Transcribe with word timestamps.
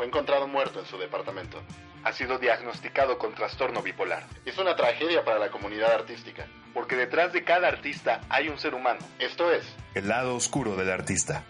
fue 0.00 0.06
encontrado 0.06 0.48
muerto 0.48 0.80
en 0.80 0.86
su 0.86 0.96
departamento. 0.96 1.60
Ha 2.04 2.12
sido 2.14 2.38
diagnosticado 2.38 3.18
con 3.18 3.34
trastorno 3.34 3.82
bipolar. 3.82 4.24
Es 4.46 4.56
una 4.56 4.74
tragedia 4.74 5.26
para 5.26 5.38
la 5.38 5.50
comunidad 5.50 5.92
artística, 5.92 6.46
porque 6.72 6.96
detrás 6.96 7.34
de 7.34 7.44
cada 7.44 7.68
artista 7.68 8.22
hay 8.30 8.48
un 8.48 8.58
ser 8.58 8.74
humano. 8.74 9.00
Esto 9.18 9.52
es 9.52 9.62
El 9.94 10.08
lado 10.08 10.34
oscuro 10.34 10.74
del 10.74 10.90
artista. 10.90 11.44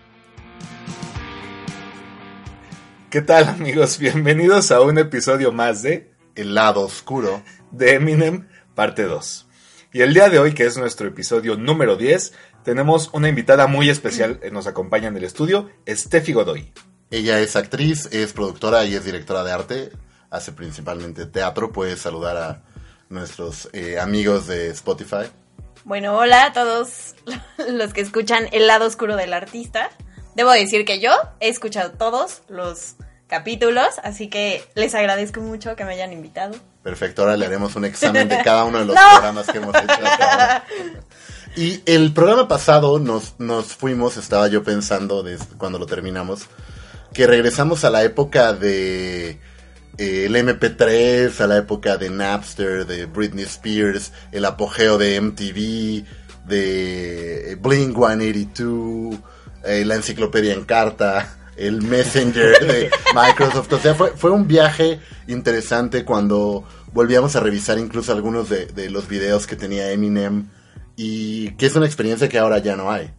¿Qué 3.08 3.22
tal 3.22 3.48
amigos? 3.50 4.00
Bienvenidos 4.00 4.72
a 4.72 4.80
un 4.80 4.98
episodio 4.98 5.52
más 5.52 5.84
de 5.84 6.10
El 6.34 6.56
lado 6.56 6.80
oscuro 6.80 7.44
de 7.70 7.94
Eminem, 7.94 8.48
parte 8.74 9.04
2. 9.04 9.48
Y 9.92 10.00
el 10.00 10.12
día 10.12 10.28
de 10.28 10.40
hoy, 10.40 10.54
que 10.54 10.66
es 10.66 10.76
nuestro 10.76 11.06
episodio 11.06 11.56
número 11.56 11.94
10, 11.94 12.34
tenemos 12.64 13.10
una 13.12 13.28
invitada 13.28 13.68
muy 13.68 13.90
especial. 13.90 14.40
Nos 14.50 14.66
acompaña 14.66 15.06
en 15.06 15.16
el 15.16 15.22
estudio, 15.22 15.70
Steffi 15.86 16.32
Godoy. 16.32 16.72
Ella 17.10 17.40
es 17.40 17.56
actriz, 17.56 18.08
es 18.12 18.32
productora 18.32 18.84
y 18.84 18.94
es 18.94 19.04
directora 19.04 19.42
de 19.44 19.52
arte. 19.52 19.92
Hace 20.30 20.52
principalmente 20.52 21.26
teatro. 21.26 21.72
Puedes 21.72 22.00
saludar 22.00 22.36
a 22.36 22.62
nuestros 23.08 23.68
eh, 23.72 23.98
amigos 23.98 24.46
de 24.46 24.68
Spotify. 24.70 25.26
Bueno, 25.84 26.16
hola 26.16 26.46
a 26.46 26.52
todos 26.52 27.16
los 27.68 27.92
que 27.92 28.00
escuchan 28.02 28.48
El 28.52 28.66
lado 28.66 28.86
oscuro 28.86 29.16
del 29.16 29.32
artista. 29.32 29.90
Debo 30.36 30.52
decir 30.52 30.84
que 30.84 31.00
yo 31.00 31.10
he 31.40 31.48
escuchado 31.48 31.90
todos 31.92 32.42
los 32.48 32.94
capítulos, 33.26 33.88
así 34.04 34.28
que 34.28 34.64
les 34.74 34.94
agradezco 34.94 35.40
mucho 35.40 35.74
que 35.74 35.84
me 35.84 35.94
hayan 35.94 36.12
invitado. 36.12 36.56
Perfecto, 36.82 37.22
ahora 37.22 37.36
le 37.36 37.46
haremos 37.46 37.74
un 37.76 37.84
examen 37.84 38.28
de 38.28 38.40
cada 38.42 38.64
uno 38.64 38.78
de 38.78 38.84
los 38.86 38.94
No. 38.96 39.00
programas 39.12 39.46
que 39.48 39.58
hemos 39.58 39.74
hecho 39.74 39.92
hasta 39.92 40.30
ahora. 40.32 40.64
Y 41.56 41.82
el 41.84 42.12
programa 42.12 42.46
pasado 42.46 43.00
nos, 43.00 43.34
nos 43.40 43.74
fuimos, 43.74 44.16
estaba 44.16 44.46
yo 44.46 44.62
pensando 44.62 45.24
desde 45.24 45.46
cuando 45.58 45.80
lo 45.80 45.86
terminamos, 45.86 46.42
que 47.12 47.26
regresamos 47.26 47.84
a 47.84 47.90
la 47.90 48.02
época 48.04 48.52
de 48.52 49.38
eh, 49.98 50.26
el 50.26 50.34
MP3, 50.34 51.40
a 51.40 51.46
la 51.46 51.58
época 51.58 51.96
de 51.96 52.10
Napster, 52.10 52.86
de 52.86 53.06
Britney 53.06 53.44
Spears, 53.44 54.12
el 54.32 54.44
apogeo 54.44 54.96
de 54.98 55.20
MTV, 55.20 56.04
de 56.46 57.58
Blink 57.60 57.96
182, 57.96 59.18
eh, 59.64 59.84
la 59.84 59.96
enciclopedia 59.96 60.54
en 60.54 60.64
carta, 60.64 61.36
el 61.56 61.82
Messenger 61.82 62.58
de 62.66 62.90
Microsoft. 63.14 63.72
O 63.72 63.78
sea, 63.78 63.94
fue, 63.94 64.12
fue 64.16 64.30
un 64.30 64.46
viaje 64.46 65.00
interesante 65.26 66.04
cuando 66.04 66.64
volvíamos 66.92 67.36
a 67.36 67.40
revisar 67.40 67.78
incluso 67.78 68.12
algunos 68.12 68.48
de, 68.48 68.66
de 68.66 68.88
los 68.90 69.08
videos 69.08 69.46
que 69.46 69.56
tenía 69.56 69.90
Eminem 69.92 70.48
y 70.96 71.50
que 71.52 71.66
es 71.66 71.76
una 71.76 71.86
experiencia 71.86 72.28
que 72.28 72.38
ahora 72.38 72.58
ya 72.58 72.76
no 72.76 72.90
hay. 72.90 73.10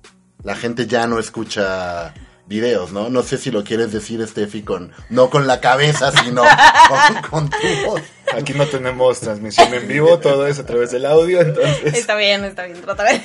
La 0.44 0.56
gente 0.56 0.88
ya 0.88 1.06
no 1.06 1.20
escucha 1.20 2.14
videos, 2.52 2.92
¿no? 2.92 3.10
No 3.10 3.24
sé 3.24 3.38
si 3.40 3.50
lo 3.50 3.64
quieres 3.64 3.92
decir, 3.92 4.26
Steffi, 4.28 4.62
con, 4.62 4.92
no 5.10 5.30
con 5.32 5.48
la 5.48 5.60
cabeza, 5.62 6.12
sino 6.12 6.44
con, 6.44 7.22
con 7.32 7.50
tu 7.50 7.68
voz. 7.88 8.02
Aquí 8.38 8.54
no 8.54 8.68
tenemos 8.68 9.20
transmisión 9.22 9.74
en 9.74 9.88
vivo, 9.88 10.20
todo 10.20 10.46
es 10.46 10.60
a 10.60 10.66
través 10.66 10.92
del 10.92 11.06
audio, 11.06 11.42
entonces... 11.42 11.94
Está 11.96 12.16
bien, 12.16 12.44
está 12.46 12.66
bien, 12.66 12.80
trata 12.82 13.04
de... 13.06 13.22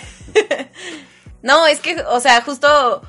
no, 1.42 1.66
es 1.66 1.80
que, 1.80 2.00
o 2.08 2.20
sea, 2.20 2.41
justo, 2.42 3.02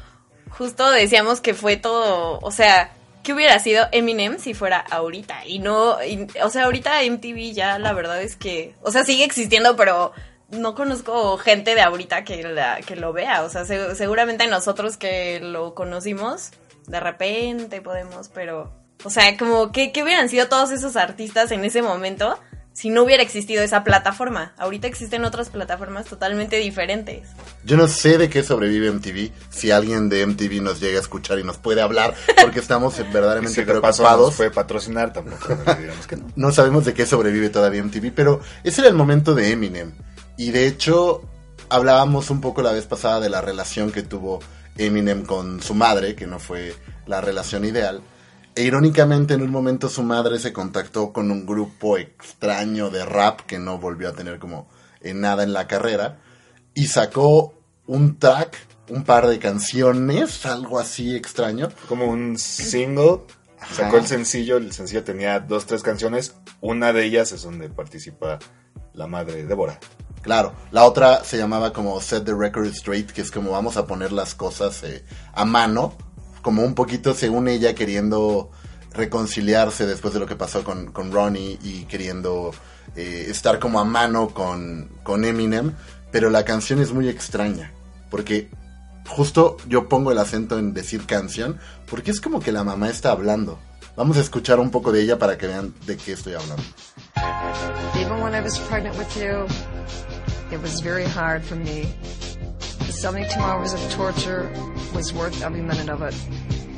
justo 0.50 0.90
decíamos 0.92 1.40
que 1.40 1.54
fue 1.54 1.78
todo, 1.78 2.40
o 2.42 2.52
sea, 2.52 2.92
¿qué 3.24 3.34
hubiera 3.34 3.60
sido 3.60 3.88
Eminem 3.92 4.40
si 4.40 4.54
fuera 4.54 4.80
ahorita? 4.80 5.46
Y 5.46 5.60
no, 5.60 6.04
y- 6.04 6.28
o 6.44 6.50
sea, 6.50 6.66
ahorita 6.66 7.02
MTV 7.10 7.54
ya 7.54 7.80
la 7.80 7.94
verdad 7.94 8.22
es 8.22 8.36
que, 8.36 8.76
o 8.82 8.92
sea, 8.92 9.04
sigue 9.04 9.24
existiendo, 9.24 9.76
pero 9.76 10.12
no 10.52 10.76
conozco 10.76 11.38
gente 11.38 11.76
de 11.76 11.82
ahorita 11.82 12.24
que, 12.24 12.44
la, 12.44 12.80
que 12.82 12.96
lo 12.96 13.14
vea. 13.14 13.44
O 13.44 13.50
sea, 13.50 13.66
se- 13.66 13.96
seguramente 13.96 14.48
nosotros 14.48 14.98
que 14.98 15.40
lo 15.40 15.74
conocimos, 15.76 16.52
de 16.88 17.00
repente 17.00 17.82
podemos, 17.82 18.30
pero, 18.30 18.72
o 19.04 19.10
sea, 19.10 19.36
como, 19.38 19.72
¿qué, 19.72 19.92
qué 19.92 20.04
hubieran 20.04 20.30
sido 20.30 20.48
todos 20.48 20.72
esos 20.72 20.96
artistas 20.96 21.52
en 21.52 21.66
ese 21.66 21.82
momento? 21.82 22.38
Si 22.74 22.92
no 22.92 23.02
hubiera 23.04 23.24
existido 23.24 23.64
esa 23.64 23.84
plataforma. 23.84 24.54
Ahorita 24.56 24.86
existen 24.86 25.26
otras 25.26 25.50
plataformas 25.50 26.06
totalmente 26.06 26.58
diferentes. 26.58 27.28
Yo 27.66 27.76
no 27.76 27.88
sé 27.88 28.20
de 28.20 28.30
qué 28.30 28.44
sobrevive 28.44 28.92
MTV, 28.92 29.32
si 29.50 29.72
alguien 29.72 30.10
de 30.10 30.24
MTV 30.28 30.62
nos 30.62 30.80
llega 30.80 31.00
a 31.00 31.02
escuchar 31.02 31.40
y 31.40 31.44
nos 31.44 31.58
puede 31.58 31.82
hablar, 31.82 32.14
porque 32.40 32.60
estamos 32.60 32.96
verdaderamente 33.12 33.64
preocupados. 33.64 34.36
puede 34.36 34.52
patrocinar, 34.52 35.12
tampoco 35.12 35.48
que 36.08 36.18
no. 36.18 36.28
No 36.36 36.52
sabemos 36.52 36.86
de 36.86 36.94
qué 36.94 37.08
sobrevive 37.08 37.50
todavía 37.50 37.84
MTV, 37.84 38.12
pero 38.14 38.42
ese 38.64 38.82
era 38.82 38.90
el 38.92 38.96
momento 38.96 39.34
de 39.34 39.50
Eminem. 39.52 39.94
Y 40.38 40.52
de 40.52 40.68
hecho, 40.68 41.22
hablábamos 41.70 42.30
un 42.30 42.42
poco 42.42 42.62
la 42.62 42.72
vez 42.72 42.86
pasada 42.86 43.20
de 43.20 43.30
la 43.30 43.42
relación 43.42 43.92
que 43.92 44.04
tuvo 44.04 44.40
Eminem 44.78 45.26
con 45.26 45.62
su 45.62 45.74
madre, 45.74 46.16
que 46.16 46.28
no 46.28 46.40
fue 46.40 46.76
la 47.08 47.22
relación 47.22 47.66
ideal. 47.66 48.02
E 48.56 48.64
irónicamente, 48.64 49.34
en 49.34 49.42
un 49.42 49.52
momento 49.52 49.90
su 49.90 50.04
madre 50.04 50.40
se 50.40 50.54
contactó 50.54 51.12
con 51.12 51.32
un 51.32 51.46
grupo 51.46 51.98
extraño 51.98 52.90
de 52.90 53.06
rap 53.06 53.42
que 53.42 53.60
no 53.60 53.78
volvió 53.78 54.10
a 54.10 54.14
tener 54.14 54.40
como 54.40 54.68
eh, 55.02 55.14
nada 55.14 55.44
en 55.44 55.54
la 55.54 55.68
carrera. 55.68 56.20
Y 56.74 56.88
sacó 56.88 57.54
un 57.88 58.20
track, 58.20 58.58
un 58.90 59.04
par 59.04 59.28
de 59.28 59.40
canciones, 59.40 60.46
algo 60.46 60.80
así 60.80 61.16
extraño. 61.16 61.70
Como 61.88 62.06
un 62.06 62.38
single, 62.38 63.22
sacó 63.76 63.98
el 63.98 64.06
sencillo, 64.06 64.58
el 64.58 64.72
sencillo 64.72 65.04
tenía 65.04 65.40
dos, 65.40 65.66
tres 65.66 65.82
canciones, 65.82 66.36
una 66.62 66.94
de 66.94 67.06
ellas 67.06 67.32
es 67.32 67.44
donde 67.44 67.70
participa 67.70 68.40
la 68.94 69.08
madre 69.08 69.46
Débora. 69.46 69.80
Claro, 70.28 70.52
la 70.72 70.84
otra 70.84 71.24
se 71.24 71.38
llamaba 71.38 71.72
como 71.72 72.02
Set 72.02 72.26
the 72.26 72.34
Record 72.34 72.66
Straight, 72.66 73.12
que 73.12 73.22
es 73.22 73.32
como 73.32 73.52
vamos 73.52 73.78
a 73.78 73.88
poner 73.88 74.12
las 74.12 74.36
cosas 74.36 74.84
eh, 74.84 75.06
a 75.32 75.46
mano, 75.46 75.94
como 76.42 76.64
un 76.64 76.76
poquito 76.76 77.14
según 77.14 77.48
ella 77.48 77.74
queriendo 77.74 78.52
reconciliarse 78.92 79.86
después 79.86 80.14
de 80.14 80.20
lo 80.20 80.26
que 80.26 80.36
pasó 80.36 80.66
con, 80.66 80.92
con 80.92 81.14
Ronnie 81.14 81.58
y 81.64 81.86
queriendo 81.86 82.52
eh, 82.98 83.28
estar 83.30 83.58
como 83.58 83.80
a 83.80 83.86
mano 83.86 84.28
con, 84.32 84.90
con 85.02 85.24
Eminem, 85.24 85.72
pero 86.12 86.30
la 86.30 86.44
canción 86.44 86.82
es 86.82 86.92
muy 86.92 87.08
extraña, 87.08 87.72
porque 88.12 88.50
justo 89.08 89.56
yo 89.70 89.88
pongo 89.88 90.12
el 90.12 90.18
acento 90.18 90.60
en 90.60 90.74
decir 90.74 91.06
canción, 91.06 91.58
porque 91.90 92.12
es 92.12 92.20
como 92.20 92.42
que 92.42 92.52
la 92.52 92.66
mamá 92.66 92.90
está 92.90 93.12
hablando. 93.12 93.60
Vamos 93.96 94.18
a 94.18 94.20
escuchar 94.20 94.60
un 94.60 94.72
poco 94.72 94.92
de 94.92 95.02
ella 95.02 95.18
para 95.18 95.38
que 95.38 95.48
vean 95.48 95.74
de 95.86 95.96
qué 95.96 96.12
estoy 96.12 96.34
hablando. 96.34 96.64
Even 97.96 98.22
when 98.22 98.36
I 98.36 98.42
was 98.42 98.60
pregnant 98.60 98.96
with 98.96 99.08
you, 99.16 99.48
it 100.52 100.62
was 100.62 100.82
very 100.82 101.06
hard 101.06 101.44
for 101.44 101.56
me. 101.56 101.88
The 102.86 102.92
72 102.92 103.40
hours 103.40 103.74
of 103.74 103.82
torture 103.92 104.50
was 104.94 105.14
worth 105.14 105.42
every 105.44 105.62
minute 105.62 105.90
of 105.90 106.02
it. 106.02 106.14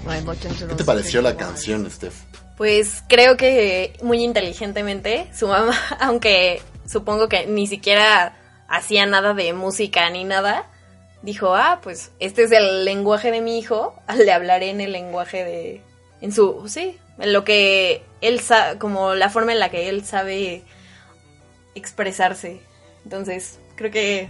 When 0.04 0.18
I 0.18 0.22
looked 0.22 0.46
into 0.46 0.68
¿Qué 0.68 0.76
te 0.76 0.84
pareció 0.84 1.22
la 1.22 1.36
canción, 1.36 1.90
Steph? 1.90 2.16
Pues 2.58 3.04
creo 3.08 3.38
que 3.38 3.94
muy 4.02 4.24
inteligentemente 4.24 5.28
su 5.34 5.48
mamá, 5.48 5.76
aunque 6.00 6.62
supongo 6.86 7.30
que 7.30 7.46
ni 7.46 7.68
siquiera 7.68 8.36
hacía 8.68 9.06
nada 9.06 9.34
de 9.34 9.54
música 9.54 10.10
ni 10.10 10.24
nada, 10.24 10.66
dijo, 11.22 11.56
ah, 11.56 11.80
pues 11.82 12.12
este 12.20 12.44
es 12.44 12.52
el 12.52 12.86
lenguaje 12.86 13.32
de 13.32 13.42
mi 13.42 13.60
hijo, 13.60 13.96
le 14.18 14.32
hablaré 14.32 14.70
en 14.72 14.82
el 14.82 14.92
lenguaje 14.92 15.44
de... 15.44 15.82
En 16.22 16.34
su... 16.34 16.66
Sí, 16.68 16.98
en 17.18 17.34
lo 17.34 17.44
que 17.44 18.04
él 18.22 18.40
sabe, 18.40 18.78
como 18.78 19.16
la 19.16 19.30
forma 19.30 19.54
en 19.54 19.60
la 19.60 19.70
que 19.70 19.90
él 19.90 20.04
sabe 20.06 20.64
expresarse. 21.76 22.62
Entonces, 23.04 23.60
creo 23.76 23.92
que... 23.92 24.30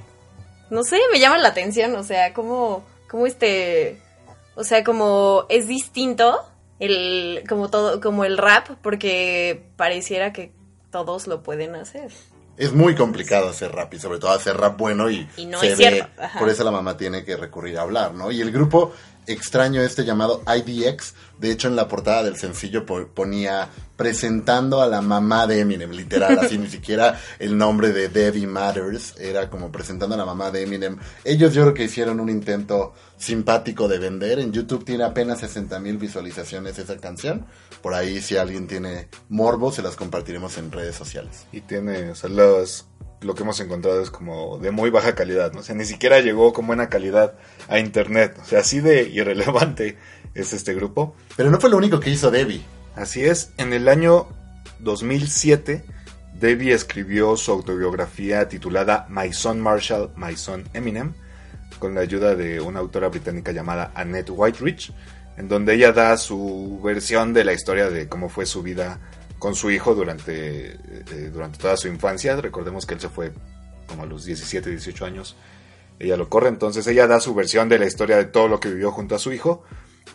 No 0.70 0.84
sé, 0.84 1.00
me 1.12 1.20
llama 1.20 1.38
la 1.38 1.50
atención, 1.50 1.96
o 1.96 2.04
sea, 2.04 2.34
como... 2.34 2.86
Como 3.10 3.26
este... 3.26 4.00
O 4.56 4.64
sea, 4.64 4.84
como 4.84 5.46
es 5.50 5.68
distinto 5.68 6.42
el 6.80 7.44
como 7.48 7.70
todo 7.70 8.00
como 8.02 8.24
el 8.26 8.38
rap 8.38 8.70
porque 8.82 9.64
pareciera 9.76 10.34
que 10.34 10.52
todos 10.92 11.28
lo 11.28 11.44
pueden 11.44 11.76
hacer. 11.76 12.12
Es 12.58 12.74
muy 12.74 12.96
complicado 12.96 13.50
hacer 13.50 13.72
rap 13.72 13.94
y 13.94 14.00
sobre 14.00 14.20
todo 14.20 14.32
hacer 14.32 14.58
rap 14.58 14.78
bueno 14.78 15.10
y, 15.10 15.30
Y 15.38 15.46
no 15.46 15.60
se 15.60 15.72
es 15.72 15.78
ve, 15.78 16.06
por 16.38 16.50
eso 16.50 16.64
la 16.64 16.72
mamá 16.72 16.98
tiene 16.98 17.24
que 17.24 17.38
recurrir 17.38 17.78
a 17.78 17.84
hablar, 17.84 18.14
¿no? 18.14 18.32
Y 18.32 18.42
el 18.42 18.52
grupo 18.52 18.92
extraño 19.28 19.82
este 19.82 20.06
llamado 20.06 20.42
IDX, 20.48 21.14
de 21.40 21.52
hecho 21.52 21.68
en 21.68 21.76
la 21.76 21.88
portada 21.88 22.24
del 22.24 22.36
sencillo 22.38 22.86
po- 22.86 23.08
ponía 23.08 23.70
presentando 23.96 24.82
a 24.82 24.88
la 24.88 25.02
mamá 25.02 25.46
de 25.46 25.60
Eminem, 25.60 25.92
literal, 25.92 26.40
así 26.40 26.58
ni 26.58 26.68
siquiera 26.70 27.20
el 27.38 27.58
nombre 27.58 27.92
de 27.92 28.10
Debbie 28.10 28.48
Matters, 28.48 29.16
era 29.20 29.50
como 29.50 29.72
presentando 29.72 30.16
a 30.16 30.18
la 30.18 30.26
mamá 30.26 30.52
de 30.52 30.64
Eminem. 30.64 30.98
Ellos 31.24 31.54
yo 31.54 31.62
creo 31.64 31.74
que 31.74 31.84
hicieron 31.84 32.20
un 32.20 32.30
intento 32.30 32.94
simpático 33.18 33.88
de 33.88 34.00
vender, 34.00 34.40
en 34.40 34.52
YouTube 34.54 34.86
tiene 34.86 35.04
apenas 35.04 35.40
60 35.42 35.80
mil 35.80 35.98
visualizaciones 35.98 36.80
esa 36.80 36.98
canción, 36.98 37.46
por 37.82 37.94
ahí 37.94 38.22
si 38.22 38.38
alguien 38.38 38.68
tiene 38.68 39.10
morbo 39.28 39.72
se 39.72 39.82
las 39.82 39.96
compartiremos 39.96 40.58
en 40.58 40.72
redes 40.72 40.96
sociales. 40.96 41.46
Y 41.52 41.62
tiene, 41.62 42.12
o 42.12 42.28
los- 42.30 42.86
lo 43.22 43.36
que 43.36 43.44
hemos 43.44 43.60
encontrado 43.60 44.02
es 44.02 44.10
como 44.10 44.58
de 44.60 44.72
muy 44.72 44.90
baja 44.90 45.16
calidad, 45.16 45.52
¿no? 45.52 45.60
O 45.60 45.64
sea, 45.64 45.76
ni 45.76 45.86
siquiera 45.86 46.20
llegó 46.22 46.54
con 46.54 46.68
buena 46.68 46.90
calidad 46.90 47.34
a 47.68 47.80
internet. 47.80 48.38
O 48.42 48.46
sea, 48.46 48.60
así 48.60 48.80
de 48.80 49.04
irrelevante 49.14 49.98
es 50.34 50.54
este 50.54 50.74
grupo. 50.74 51.16
Pero 51.36 51.52
no 51.52 51.60
fue 51.60 51.70
lo 51.70 51.78
único 51.78 52.00
que 52.00 52.10
hizo 52.10 52.32
Debbie. 52.32 52.62
Así 52.96 53.24
es, 53.24 53.52
en 53.58 53.74
el 53.74 53.88
año 53.88 54.28
2007, 54.80 55.84
Debbie 56.34 56.74
escribió 56.74 57.36
su 57.36 57.52
autobiografía 57.52 58.48
titulada 58.48 59.06
My 59.10 59.34
Son 59.34 59.60
Marshall, 59.60 60.12
My 60.16 60.36
Son 60.36 60.64
Eminem, 60.74 61.14
con 61.80 61.96
la 61.96 62.02
ayuda 62.02 62.36
de 62.36 62.62
una 62.62 62.80
autora 62.80 63.10
británica 63.10 63.52
llamada 63.52 63.92
Annette 63.96 64.32
Whiterich. 64.32 64.92
en 65.38 65.48
donde 65.48 65.76
ella 65.76 65.94
da 65.94 66.18
su 66.18 66.82
versión 66.84 67.34
de 67.34 67.46
la 67.46 67.54
historia 67.54 67.90
de 67.90 68.10
cómo 68.10 68.28
fue 68.28 68.46
su 68.46 68.62
vida 68.62 69.00
con 69.40 69.56
su 69.56 69.72
hijo 69.72 69.96
durante, 69.96 70.74
eh, 70.74 71.30
durante 71.34 71.58
toda 71.58 71.78
su 71.78 71.88
infancia. 71.88 72.36
Recordemos 72.36 72.86
que 72.86 72.94
él 72.94 73.00
se 73.00 73.10
fue 73.10 73.32
como 73.88 74.04
a 74.04 74.06
los 74.06 74.26
17, 74.26 74.70
18 74.70 75.06
años. 75.06 75.36
Ella 75.98 76.16
lo 76.16 76.30
corre, 76.30 76.50
entonces 76.50 76.86
ella 76.88 77.08
da 77.08 77.20
su 77.20 77.34
versión 77.34 77.68
de 77.68 77.80
la 77.80 77.86
historia 77.86 78.18
de 78.18 78.26
todo 78.26 78.48
lo 78.48 78.60
que 78.60 78.70
vivió 78.70 78.92
junto 78.92 79.16
a 79.16 79.20
su 79.20 79.34
hijo. 79.34 79.64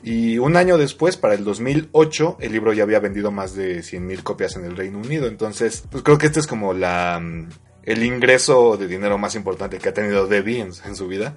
Y 0.03 0.39
un 0.39 0.57
año 0.57 0.79
después, 0.79 1.17
para 1.17 1.35
el 1.35 1.45
2008, 1.45 2.39
el 2.41 2.53
libro 2.53 2.73
ya 2.73 2.83
había 2.83 3.01
vendido 3.01 3.31
más 3.31 3.55
de 3.55 3.81
100.000 3.81 4.23
copias 4.23 4.57
en 4.57 4.65
el 4.65 4.77
Reino 4.77 4.99
Unido. 4.99 5.27
Entonces, 5.27 5.85
pues 5.91 6.03
creo 6.03 6.19
que 6.19 6.27
este 6.27 6.41
es 6.41 6.47
como 6.47 6.75
la, 6.75 7.19
mm, 7.21 7.49
el 7.85 8.03
ingreso 8.03 8.77
de 8.77 8.87
dinero 8.87 9.19
más 9.19 9.35
importante 9.35 9.79
que 9.79 9.89
ha 9.89 9.95
tenido 9.95 10.27
Debbie 10.27 10.61
en, 10.61 10.73
en 10.85 10.97
su 10.97 11.07
vida. 11.09 11.37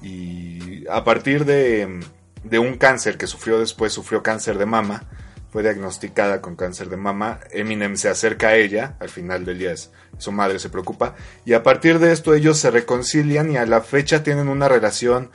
Y 0.00 0.86
a 0.88 1.04
partir 1.04 1.44
de, 1.44 2.00
de 2.44 2.58
un 2.58 2.76
cáncer 2.76 3.16
que 3.16 3.26
sufrió 3.26 3.58
después, 3.58 3.92
sufrió 3.92 4.22
cáncer 4.22 4.58
de 4.58 4.66
mama, 4.66 5.08
fue 5.52 5.62
diagnosticada 5.62 6.40
con 6.40 6.56
cáncer 6.56 6.88
de 6.88 6.96
mama, 6.96 7.40
Eminem 7.50 7.96
se 7.96 8.08
acerca 8.08 8.48
a 8.48 8.56
ella, 8.56 8.96
al 9.00 9.10
final 9.10 9.44
del 9.44 9.58
día 9.58 9.72
es, 9.72 9.90
su 10.16 10.32
madre 10.32 10.58
se 10.58 10.70
preocupa, 10.70 11.14
y 11.44 11.52
a 11.52 11.62
partir 11.62 11.98
de 11.98 12.10
esto 12.10 12.32
ellos 12.32 12.56
se 12.56 12.70
reconcilian 12.70 13.52
y 13.52 13.58
a 13.58 13.66
la 13.66 13.82
fecha 13.82 14.22
tienen 14.22 14.48
una 14.48 14.66
relación 14.66 15.30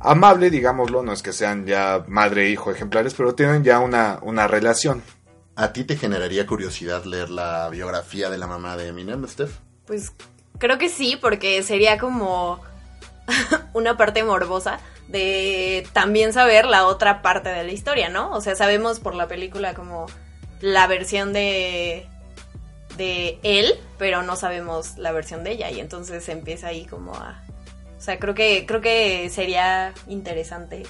amable, 0.00 0.50
digámoslo, 0.50 1.04
no 1.04 1.12
es 1.12 1.22
que 1.22 1.32
sean 1.32 1.66
ya 1.66 2.04
madre 2.08 2.46
e 2.46 2.50
hijo 2.50 2.72
ejemplares, 2.72 3.14
pero 3.14 3.36
tienen 3.36 3.62
ya 3.62 3.78
una, 3.78 4.18
una 4.22 4.48
relación. 4.48 5.02
¿A 5.54 5.72
ti 5.72 5.84
te 5.84 5.96
generaría 5.96 6.48
curiosidad 6.48 7.04
leer 7.04 7.30
la 7.30 7.68
biografía 7.68 8.28
de 8.28 8.38
la 8.38 8.48
mamá 8.48 8.76
de 8.76 8.88
Eminem, 8.88 9.24
Steph? 9.28 9.52
Pues 9.86 10.12
creo 10.58 10.78
que 10.78 10.88
sí, 10.88 11.16
porque 11.20 11.62
sería 11.62 11.96
como 11.96 12.60
una 13.72 13.96
parte 13.96 14.22
morbosa 14.22 14.80
de 15.08 15.86
también 15.92 16.32
saber 16.32 16.66
la 16.66 16.86
otra 16.86 17.22
parte 17.22 17.48
de 17.48 17.64
la 17.64 17.72
historia, 17.72 18.08
¿no? 18.08 18.32
O 18.32 18.40
sea, 18.40 18.54
sabemos 18.54 19.00
por 19.00 19.14
la 19.14 19.28
película 19.28 19.74
como 19.74 20.06
la 20.60 20.86
versión 20.86 21.32
de 21.32 22.06
de 22.96 23.38
él, 23.42 23.74
pero 23.98 24.22
no 24.22 24.36
sabemos 24.36 24.98
la 24.98 25.12
versión 25.12 25.42
de 25.42 25.52
ella 25.52 25.70
y 25.70 25.80
entonces 25.80 26.28
empieza 26.28 26.68
ahí 26.68 26.84
como 26.84 27.14
a 27.14 27.42
o 28.00 28.02
sea, 28.02 28.18
creo 28.18 28.34
que 28.34 28.64
creo 28.66 28.80
que 28.80 29.28
sería 29.28 29.92
interesante 30.08 30.84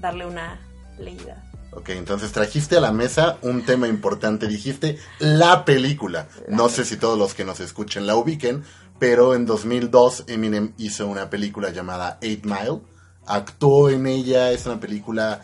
darle 0.00 0.24
una 0.24 0.58
leída. 0.98 1.44
Ok, 1.72 1.90
entonces 1.90 2.32
trajiste 2.32 2.78
a 2.78 2.80
la 2.80 2.92
mesa 2.92 3.36
un 3.42 3.66
tema 3.66 3.88
importante. 3.88 4.48
Dijiste 4.48 4.98
la 5.18 5.66
película. 5.66 6.28
No 6.48 6.70
sé 6.70 6.86
si 6.86 6.96
todos 6.96 7.18
los 7.18 7.34
que 7.34 7.44
nos 7.44 7.60
escuchen 7.60 8.06
la 8.06 8.16
ubiquen, 8.16 8.64
pero 9.00 9.34
en 9.34 9.46
2002 9.46 10.24
Eminem 10.28 10.74
hizo 10.78 11.08
una 11.08 11.30
película 11.30 11.70
llamada 11.70 12.18
Eight 12.20 12.44
Mile. 12.44 12.82
Actuó 13.26 13.88
en 13.88 14.06
ella, 14.06 14.52
es 14.52 14.66
una 14.66 14.78
película 14.78 15.40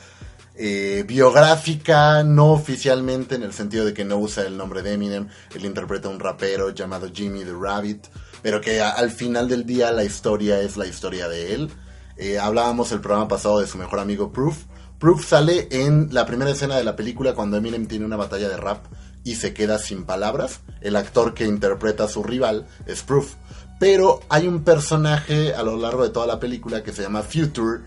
eh, 0.54 1.04
biográfica, 1.08 2.22
no 2.22 2.52
oficialmente 2.52 3.34
en 3.34 3.42
el 3.42 3.54
sentido 3.54 3.86
de 3.86 3.94
que 3.94 4.04
no 4.04 4.18
usa 4.18 4.46
el 4.46 4.58
nombre 4.58 4.82
de 4.82 4.92
Eminem. 4.92 5.28
Él 5.54 5.64
interpreta 5.64 6.08
a 6.08 6.10
un 6.10 6.20
rapero 6.20 6.70
llamado 6.70 7.08
Jimmy 7.12 7.44
the 7.44 7.54
Rabbit, 7.58 8.06
pero 8.42 8.60
que 8.60 8.82
al 8.82 9.10
final 9.10 9.48
del 9.48 9.64
día 9.64 9.90
la 9.90 10.04
historia 10.04 10.60
es 10.60 10.76
la 10.76 10.86
historia 10.86 11.26
de 11.26 11.54
él. 11.54 11.70
Eh, 12.18 12.38
hablábamos 12.38 12.92
el 12.92 13.00
programa 13.00 13.26
pasado 13.26 13.60
de 13.60 13.66
su 13.66 13.78
mejor 13.78 14.00
amigo 14.00 14.32
Proof. 14.32 14.64
Proof 14.98 15.26
sale 15.26 15.68
en 15.70 16.08
la 16.12 16.26
primera 16.26 16.50
escena 16.50 16.76
de 16.76 16.84
la 16.84 16.94
película 16.94 17.34
cuando 17.34 17.56
Eminem 17.56 17.86
tiene 17.86 18.04
una 18.04 18.16
batalla 18.16 18.50
de 18.50 18.56
rap 18.58 18.84
y 19.26 19.34
se 19.34 19.52
queda 19.52 19.80
sin 19.80 20.04
palabras. 20.04 20.60
El 20.80 20.94
actor 20.94 21.34
que 21.34 21.46
interpreta 21.46 22.04
a 22.04 22.08
su 22.08 22.22
rival 22.22 22.68
es 22.86 23.02
Proof. 23.02 23.34
Pero 23.80 24.20
hay 24.28 24.46
un 24.46 24.62
personaje 24.62 25.52
a 25.52 25.64
lo 25.64 25.76
largo 25.76 26.04
de 26.04 26.10
toda 26.10 26.28
la 26.28 26.38
película 26.38 26.84
que 26.84 26.92
se 26.92 27.02
llama 27.02 27.22
Future, 27.22 27.80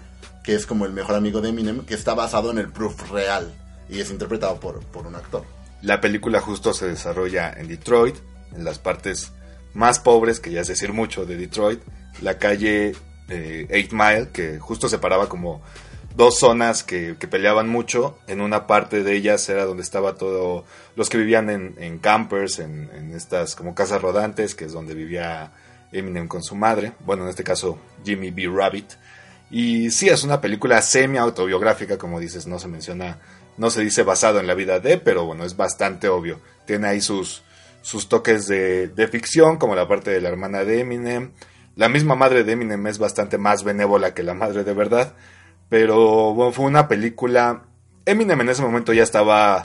que 0.44 0.54
es 0.54 0.66
como 0.66 0.86
el 0.86 0.92
mejor 0.92 1.16
amigo 1.16 1.40
de 1.40 1.50
Eminem, 1.50 1.86
que 1.86 1.94
está 1.94 2.14
basado 2.14 2.52
en 2.52 2.58
el 2.58 2.70
Proof 2.70 3.10
real 3.10 3.50
y 3.88 4.02
es 4.02 4.12
interpretado 4.12 4.60
por, 4.60 4.82
por 4.88 5.08
un 5.08 5.16
actor. 5.16 5.46
La 5.82 6.02
película 6.02 6.42
justo 6.42 6.74
se 6.74 6.88
desarrolla 6.88 7.54
en 7.54 7.70
Detroit, 7.70 8.18
en 8.54 8.66
las 8.66 8.78
partes 8.78 9.32
más 9.74 10.00
pobres, 10.00 10.42
que 10.42 10.52
ya 10.52 10.60
es 10.60 10.68
decir 10.68 10.92
mucho, 10.92 11.26
de 11.26 11.38
Detroit. 11.38 11.80
La 12.22 12.38
calle 12.38 12.98
eh, 13.30 13.66
Eight 13.70 13.94
Mile, 13.94 14.28
que 14.34 14.60
justo 14.60 14.90
separaba 14.90 15.30
como 15.30 15.62
dos 16.20 16.38
zonas 16.38 16.84
que, 16.84 17.16
que 17.18 17.30
peleaban 17.30 17.70
mucho. 17.70 18.20
En 18.28 18.42
una 18.42 18.68
parte 18.68 19.04
de 19.04 19.16
ellas 19.16 19.48
era 19.48 19.64
donde 19.64 19.84
estaba 19.84 20.16
todo, 20.16 20.66
los 20.98 21.10
que 21.10 21.18
vivían 21.18 21.50
en, 21.50 21.76
en 21.80 21.98
campers, 21.98 22.60
en, 22.60 22.90
en 22.94 23.16
estas 23.16 23.56
como 23.56 23.74
casas 23.74 24.02
rodantes, 24.02 24.54
que 24.54 24.66
es 24.66 24.74
donde 24.74 24.94
vivía 24.94 25.54
Eminem 25.94 26.28
con 26.28 26.44
su 26.44 26.56
madre. 26.56 26.92
Bueno, 27.06 27.24
en 27.24 27.30
este 27.30 27.46
caso 27.46 27.80
Jimmy 28.04 28.32
B. 28.32 28.50
Rabbit. 28.54 28.92
Y 29.50 29.92
sí, 29.92 30.10
es 30.10 30.26
una 30.26 30.42
película 30.42 30.82
semi-autobiográfica, 30.82 31.98
como 31.98 32.20
dices, 32.20 32.48
no 32.48 32.60
se 32.60 32.68
menciona, 32.68 33.20
no 33.58 33.70
se 33.70 33.82
dice 33.82 34.04
basado 34.04 34.42
en 34.42 34.46
la 34.46 34.56
vida 34.56 34.82
de, 34.82 34.98
pero 34.98 35.26
bueno, 35.26 35.46
es 35.46 35.56
bastante 35.56 36.10
obvio. 36.10 36.42
Tiene 36.66 36.88
ahí 36.88 37.00
sus, 37.00 37.44
sus 37.82 38.10
toques 38.10 38.46
de, 38.46 38.90
de 38.90 39.08
ficción, 39.08 39.56
como 39.56 39.74
la 39.74 39.88
parte 39.88 40.12
de 40.12 40.20
la 40.20 40.28
hermana 40.28 40.66
de 40.66 40.82
Eminem. 40.82 41.32
La 41.78 41.88
misma 41.88 42.16
madre 42.16 42.44
de 42.44 42.52
Eminem 42.52 42.86
es 42.88 42.98
bastante 42.98 43.38
más 43.38 43.64
benévola 43.64 44.14
que 44.14 44.22
la 44.22 44.34
madre 44.34 44.66
de 44.66 44.74
verdad, 44.74 45.14
pero 45.70 46.34
bueno, 46.34 46.52
fue 46.52 46.66
una 46.66 46.88
película... 46.88 47.64
Eminem 48.06 48.42
en 48.42 48.50
ese 48.50 48.62
momento 48.62 48.92
ya 48.92 49.04
estaba 49.04 49.64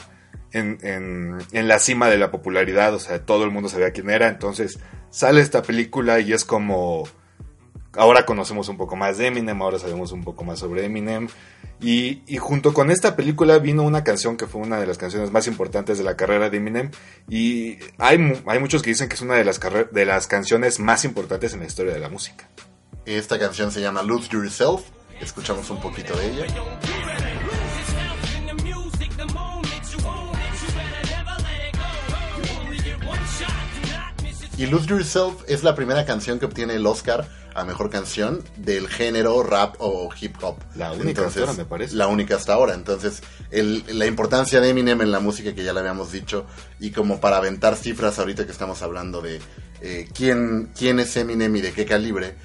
en, 0.53 0.79
en, 0.83 1.39
en 1.53 1.69
la 1.69 1.79
cima 1.79 2.09
de 2.11 2.19
la 2.19 2.31
popularidad, 2.31 2.95
o 2.95 2.99
sea, 2.99 3.25
todo 3.25 3.45
el 3.45 3.51
mundo 3.51 3.69
sabía 3.69 3.93
quién 3.93 4.11
era, 4.11 4.29
entonces 4.29 4.79
sale 5.11 5.41
esta 5.41 5.63
película 5.63 6.21
y 6.21 6.33
es 6.33 6.45
como 6.45 7.05
ahora 7.97 8.27
conocemos 8.27 8.69
un 8.69 8.77
poco 8.77 8.97
más 8.97 9.19
de 9.19 9.29
Eminem, 9.29 9.61
ahora 9.63 9.79
sabemos 9.79 10.13
un 10.13 10.25
poco 10.25 10.45
más 10.45 10.59
sobre 10.59 10.85
Eminem. 10.85 11.29
Y, 11.81 12.23
y, 12.27 12.39
junto 12.39 12.73
con 12.73 12.91
esta 12.91 13.15
película 13.17 13.59
vino 13.59 13.83
una 13.83 14.05
canción 14.05 14.37
que 14.37 14.47
fue 14.47 14.61
una 14.61 14.81
de 14.81 14.87
las 14.87 14.97
canciones 14.97 15.33
más 15.33 15.47
importantes 15.47 15.99
de 15.99 16.05
la 16.05 16.17
carrera 16.17 16.49
de 16.49 16.57
Eminem. 16.57 16.91
Y 17.29 17.79
hay, 17.99 18.43
hay 18.47 18.59
muchos 18.59 18.83
que 18.83 18.91
dicen 18.91 19.09
que 19.09 19.17
es 19.17 19.23
una 19.23 19.35
de 19.35 19.45
las, 19.45 19.61
de 19.93 20.07
las 20.07 20.27
canciones 20.27 20.79
más 20.79 21.05
importantes 21.05 21.53
en 21.53 21.61
la 21.61 21.67
historia 21.67 21.93
de 21.93 21.99
la 21.99 22.09
música. 22.09 22.49
Esta 23.05 23.39
canción 23.39 23.71
se 23.71 23.81
llama 23.81 24.03
Lose 24.03 24.29
Yourself. 24.31 24.83
Escuchamos 25.21 25.69
un 25.71 25.81
poquito 25.81 26.17
de 26.17 26.27
ella. 26.31 26.47
Y 34.57 34.67
Lose 34.67 34.87
Yourself 34.87 35.43
es 35.49 35.65
la 35.65 35.75
primera 35.75 36.05
canción 36.05 36.39
que 36.39 36.47
obtiene 36.47 36.75
el 36.75 36.87
Oscar 36.87 37.27
a 37.55 37.65
mejor 37.65 37.91
canción 37.91 38.43
del 38.57 38.89
género 38.89 39.43
rap 39.43 39.75
o 39.79 40.11
hip 40.21 40.37
hop. 40.43 40.57
La 40.77 40.93
única 40.93 41.27
hasta 41.27 41.41
ahora, 41.41 41.53
me 41.55 41.65
parece. 41.65 41.95
La 41.97 42.07
única 42.07 42.37
hasta 42.37 42.53
ahora. 42.55 42.75
Entonces, 42.75 43.23
el- 43.51 43.85
la 43.89 44.07
importancia 44.07 44.61
de 44.61 44.69
Eminem 44.71 45.01
en 45.03 45.11
la 45.11 45.19
música 45.21 45.55
que 45.55 45.65
ya 45.65 45.73
le 45.73 45.81
habíamos 45.81 46.13
dicho 46.13 46.47
y 46.81 46.91
como 46.91 47.21
para 47.21 47.37
aventar 47.39 47.77
cifras 47.77 48.19
ahorita 48.19 48.47
que 48.47 48.53
estamos 48.53 48.83
hablando 48.83 49.21
de 49.23 49.41
eh, 49.81 50.09
quién, 50.15 50.71
quién 50.77 51.01
es 51.01 51.17
Eminem 51.17 51.55
y 51.57 51.61
de 51.61 51.73
qué 51.73 51.85
calibre, 51.85 52.37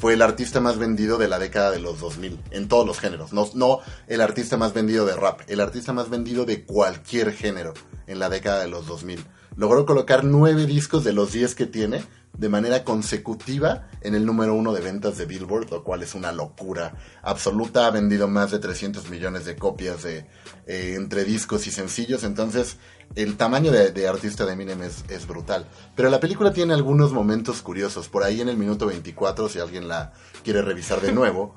fue 0.00 0.14
el 0.14 0.22
artista 0.22 0.60
más 0.60 0.78
vendido 0.78 1.18
de 1.18 1.28
la 1.28 1.38
década 1.38 1.70
de 1.70 1.78
los 1.78 2.00
2000, 2.00 2.40
en 2.52 2.68
todos 2.68 2.86
los 2.86 2.98
géneros. 2.98 3.34
No, 3.34 3.46
no 3.54 3.80
el 4.06 4.22
artista 4.22 4.56
más 4.56 4.72
vendido 4.72 5.04
de 5.04 5.14
rap, 5.14 5.42
el 5.46 5.60
artista 5.60 5.92
más 5.92 6.08
vendido 6.08 6.46
de 6.46 6.64
cualquier 6.64 7.32
género 7.34 7.74
en 8.06 8.18
la 8.18 8.30
década 8.30 8.60
de 8.60 8.68
los 8.68 8.86
2000. 8.86 9.22
Logró 9.56 9.84
colocar 9.84 10.24
nueve 10.24 10.64
discos 10.64 11.04
de 11.04 11.12
los 11.12 11.32
10 11.32 11.54
que 11.54 11.66
tiene 11.66 12.02
de 12.36 12.48
manera 12.48 12.84
consecutiva 12.84 13.88
en 14.00 14.14
el 14.14 14.24
número 14.24 14.54
uno 14.54 14.72
de 14.72 14.80
ventas 14.80 15.18
de 15.18 15.26
Billboard, 15.26 15.70
lo 15.70 15.84
cual 15.84 16.02
es 16.02 16.14
una 16.14 16.32
locura 16.32 16.94
absoluta. 17.22 17.86
Ha 17.86 17.90
vendido 17.90 18.28
más 18.28 18.50
de 18.50 18.58
300 18.58 19.10
millones 19.10 19.44
de 19.44 19.56
copias 19.56 20.02
de, 20.02 20.26
eh, 20.66 20.94
entre 20.96 21.24
discos 21.24 21.66
y 21.66 21.70
sencillos, 21.70 22.24
entonces 22.24 22.76
el 23.14 23.36
tamaño 23.36 23.72
de, 23.72 23.90
de 23.90 24.08
artista 24.08 24.46
de 24.46 24.52
Eminem 24.52 24.82
es, 24.82 25.04
es 25.08 25.26
brutal. 25.26 25.66
Pero 25.96 26.10
la 26.10 26.20
película 26.20 26.52
tiene 26.52 26.74
algunos 26.74 27.12
momentos 27.12 27.60
curiosos. 27.62 28.08
Por 28.08 28.22
ahí 28.22 28.40
en 28.40 28.48
el 28.48 28.56
minuto 28.56 28.86
24, 28.86 29.48
si 29.48 29.58
alguien 29.58 29.88
la 29.88 30.12
quiere 30.44 30.62
revisar 30.62 31.00
de 31.00 31.12
nuevo, 31.12 31.56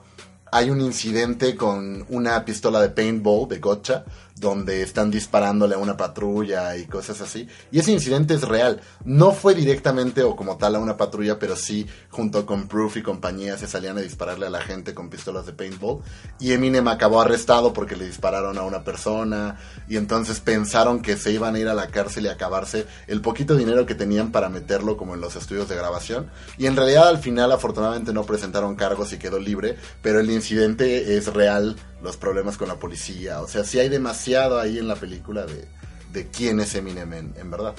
hay 0.53 0.69
un 0.69 0.81
incidente 0.81 1.55
con 1.55 2.05
una 2.09 2.45
pistola 2.45 2.79
de 2.79 2.89
paintball 2.89 3.47
de 3.49 3.57
gotcha 3.57 4.05
donde 4.35 4.81
están 4.81 5.11
disparándole 5.11 5.75
a 5.75 5.77
una 5.77 5.95
patrulla 5.95 6.75
y 6.75 6.85
cosas 6.85 7.21
así. 7.21 7.47
Y 7.71 7.79
ese 7.79 7.91
incidente 7.91 8.33
es 8.33 8.41
real. 8.41 8.81
No 9.05 9.31
fue 9.31 9.55
directamente 9.55 10.23
o 10.23 10.35
como 10.35 10.57
tal 10.57 10.75
a 10.75 10.79
una 10.79 10.97
patrulla, 10.97 11.39
pero 11.39 11.55
sí 11.55 11.87
junto 12.09 12.45
con 12.45 12.67
Proof 12.67 12.97
y 12.97 13.03
compañía 13.03 13.57
se 13.57 13.67
salían 13.67 13.97
a 13.97 14.01
dispararle 14.01 14.47
a 14.47 14.49
la 14.49 14.61
gente 14.61 14.93
con 14.93 15.09
pistolas 15.09 15.45
de 15.45 15.53
paintball. 15.53 16.01
Y 16.39 16.51
Eminem 16.51 16.87
acabó 16.87 17.21
arrestado 17.21 17.73
porque 17.73 17.95
le 17.95 18.05
dispararon 18.05 18.57
a 18.57 18.63
una 18.63 18.83
persona 18.83 19.59
y 19.87 19.97
entonces 19.97 20.39
pensaron 20.39 21.01
que 21.01 21.15
se 21.17 21.31
iban 21.31 21.55
a 21.55 21.59
ir 21.59 21.67
a 21.67 21.73
la 21.73 21.87
cárcel 21.87 22.25
y 22.25 22.29
acabarse 22.29 22.87
el 23.07 23.21
poquito 23.21 23.55
dinero 23.55 23.85
que 23.85 23.95
tenían 23.95 24.31
para 24.31 24.49
meterlo 24.49 24.97
como 24.97 25.13
en 25.13 25.21
los 25.21 25.35
estudios 25.35 25.69
de 25.69 25.75
grabación. 25.75 26.29
Y 26.57 26.65
en 26.65 26.75
realidad 26.75 27.07
al 27.07 27.19
final 27.19 27.51
afortunadamente 27.51 28.13
no 28.13 28.25
presentaron 28.25 28.75
cargos 28.75 29.13
y 29.13 29.17
quedó 29.17 29.39
libre, 29.39 29.77
pero 30.01 30.19
el 30.19 30.29
incidente 30.29 31.17
es 31.17 31.33
real, 31.33 31.75
los 32.03 32.17
problemas 32.17 32.57
con 32.57 32.67
la 32.67 32.75
policía, 32.75 33.41
o 33.41 33.47
sea, 33.47 33.63
sí 33.63 33.79
hay 33.79 33.89
demasiado 33.89 34.59
ahí 34.59 34.77
en 34.77 34.87
la 34.87 34.95
película 34.95 35.45
de, 35.45 35.67
de 36.11 36.27
quién 36.27 36.59
es 36.59 36.75
Eminem 36.75 37.13
en, 37.13 37.33
en 37.37 37.49
verdad. 37.49 37.73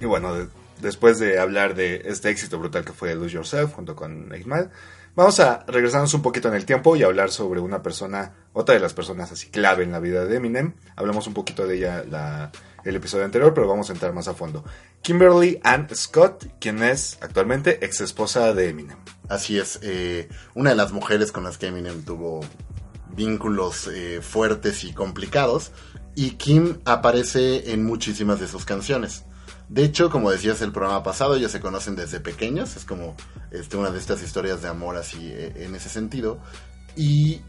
Y 0.00 0.04
bueno, 0.04 0.34
de- 0.34 0.48
después 0.80 1.18
de 1.18 1.38
hablar 1.38 1.74
de 1.74 2.02
este 2.04 2.28
éxito 2.30 2.58
brutal 2.58 2.84
que 2.84 2.92
fue 2.92 3.14
Lose 3.14 3.34
Yourself 3.34 3.72
junto 3.72 3.96
con 3.96 4.28
Mile, 4.28 4.68
vamos 5.14 5.40
a 5.40 5.64
regresarnos 5.66 6.12
un 6.12 6.20
poquito 6.20 6.48
en 6.48 6.54
el 6.54 6.66
tiempo 6.66 6.94
y 6.96 7.02
hablar 7.02 7.30
sobre 7.30 7.60
una 7.60 7.82
persona 7.82 8.34
otra 8.52 8.74
de 8.74 8.80
las 8.80 8.92
personas 8.92 9.32
así 9.32 9.48
clave 9.48 9.84
en 9.84 9.92
la 9.92 10.00
vida 10.00 10.26
de 10.26 10.36
Eminem. 10.36 10.74
Hablamos 10.94 11.26
un 11.26 11.32
poquito 11.32 11.66
de 11.66 11.76
ella 11.78 12.04
la, 12.08 12.52
el 12.84 12.94
episodio 12.96 13.24
anterior, 13.24 13.54
pero 13.54 13.66
vamos 13.68 13.88
a 13.88 13.94
entrar 13.94 14.12
más 14.12 14.28
a 14.28 14.34
fondo. 14.34 14.64
Kimberly 15.00 15.60
Ann 15.62 15.88
Scott, 15.94 16.46
quien 16.60 16.82
es 16.82 17.16
actualmente 17.22 17.82
ex 17.84 18.02
esposa 18.02 18.52
de 18.52 18.68
Eminem. 18.68 18.98
Así 19.30 19.58
es, 19.58 19.78
eh, 19.82 20.28
una 20.54 20.70
de 20.70 20.76
las 20.76 20.92
mujeres 20.92 21.32
con 21.32 21.44
las 21.44 21.56
que 21.56 21.68
Eminem 21.68 22.02
tuvo 22.04 22.40
vínculos 23.16 23.88
eh, 23.88 24.20
fuertes 24.22 24.84
y 24.84 24.92
complicados, 24.92 25.72
y 26.14 26.32
Kim 26.32 26.78
aparece 26.84 27.72
en 27.72 27.84
muchísimas 27.84 28.38
de 28.40 28.48
sus 28.48 28.64
canciones. 28.64 29.24
De 29.68 29.84
hecho, 29.84 30.10
como 30.10 30.30
decías 30.30 30.62
el 30.62 30.70
programa 30.70 31.02
pasado, 31.02 31.34
ellos 31.34 31.50
se 31.50 31.60
conocen 31.60 31.96
desde 31.96 32.20
pequeños, 32.20 32.76
es 32.76 32.84
como 32.84 33.16
este, 33.50 33.76
una 33.76 33.90
de 33.90 33.98
estas 33.98 34.22
historias 34.22 34.62
de 34.62 34.68
amor 34.68 34.96
así 34.96 35.18
eh, 35.32 35.52
en 35.56 35.74
ese 35.74 35.88
sentido, 35.88 36.38
y 36.94 37.40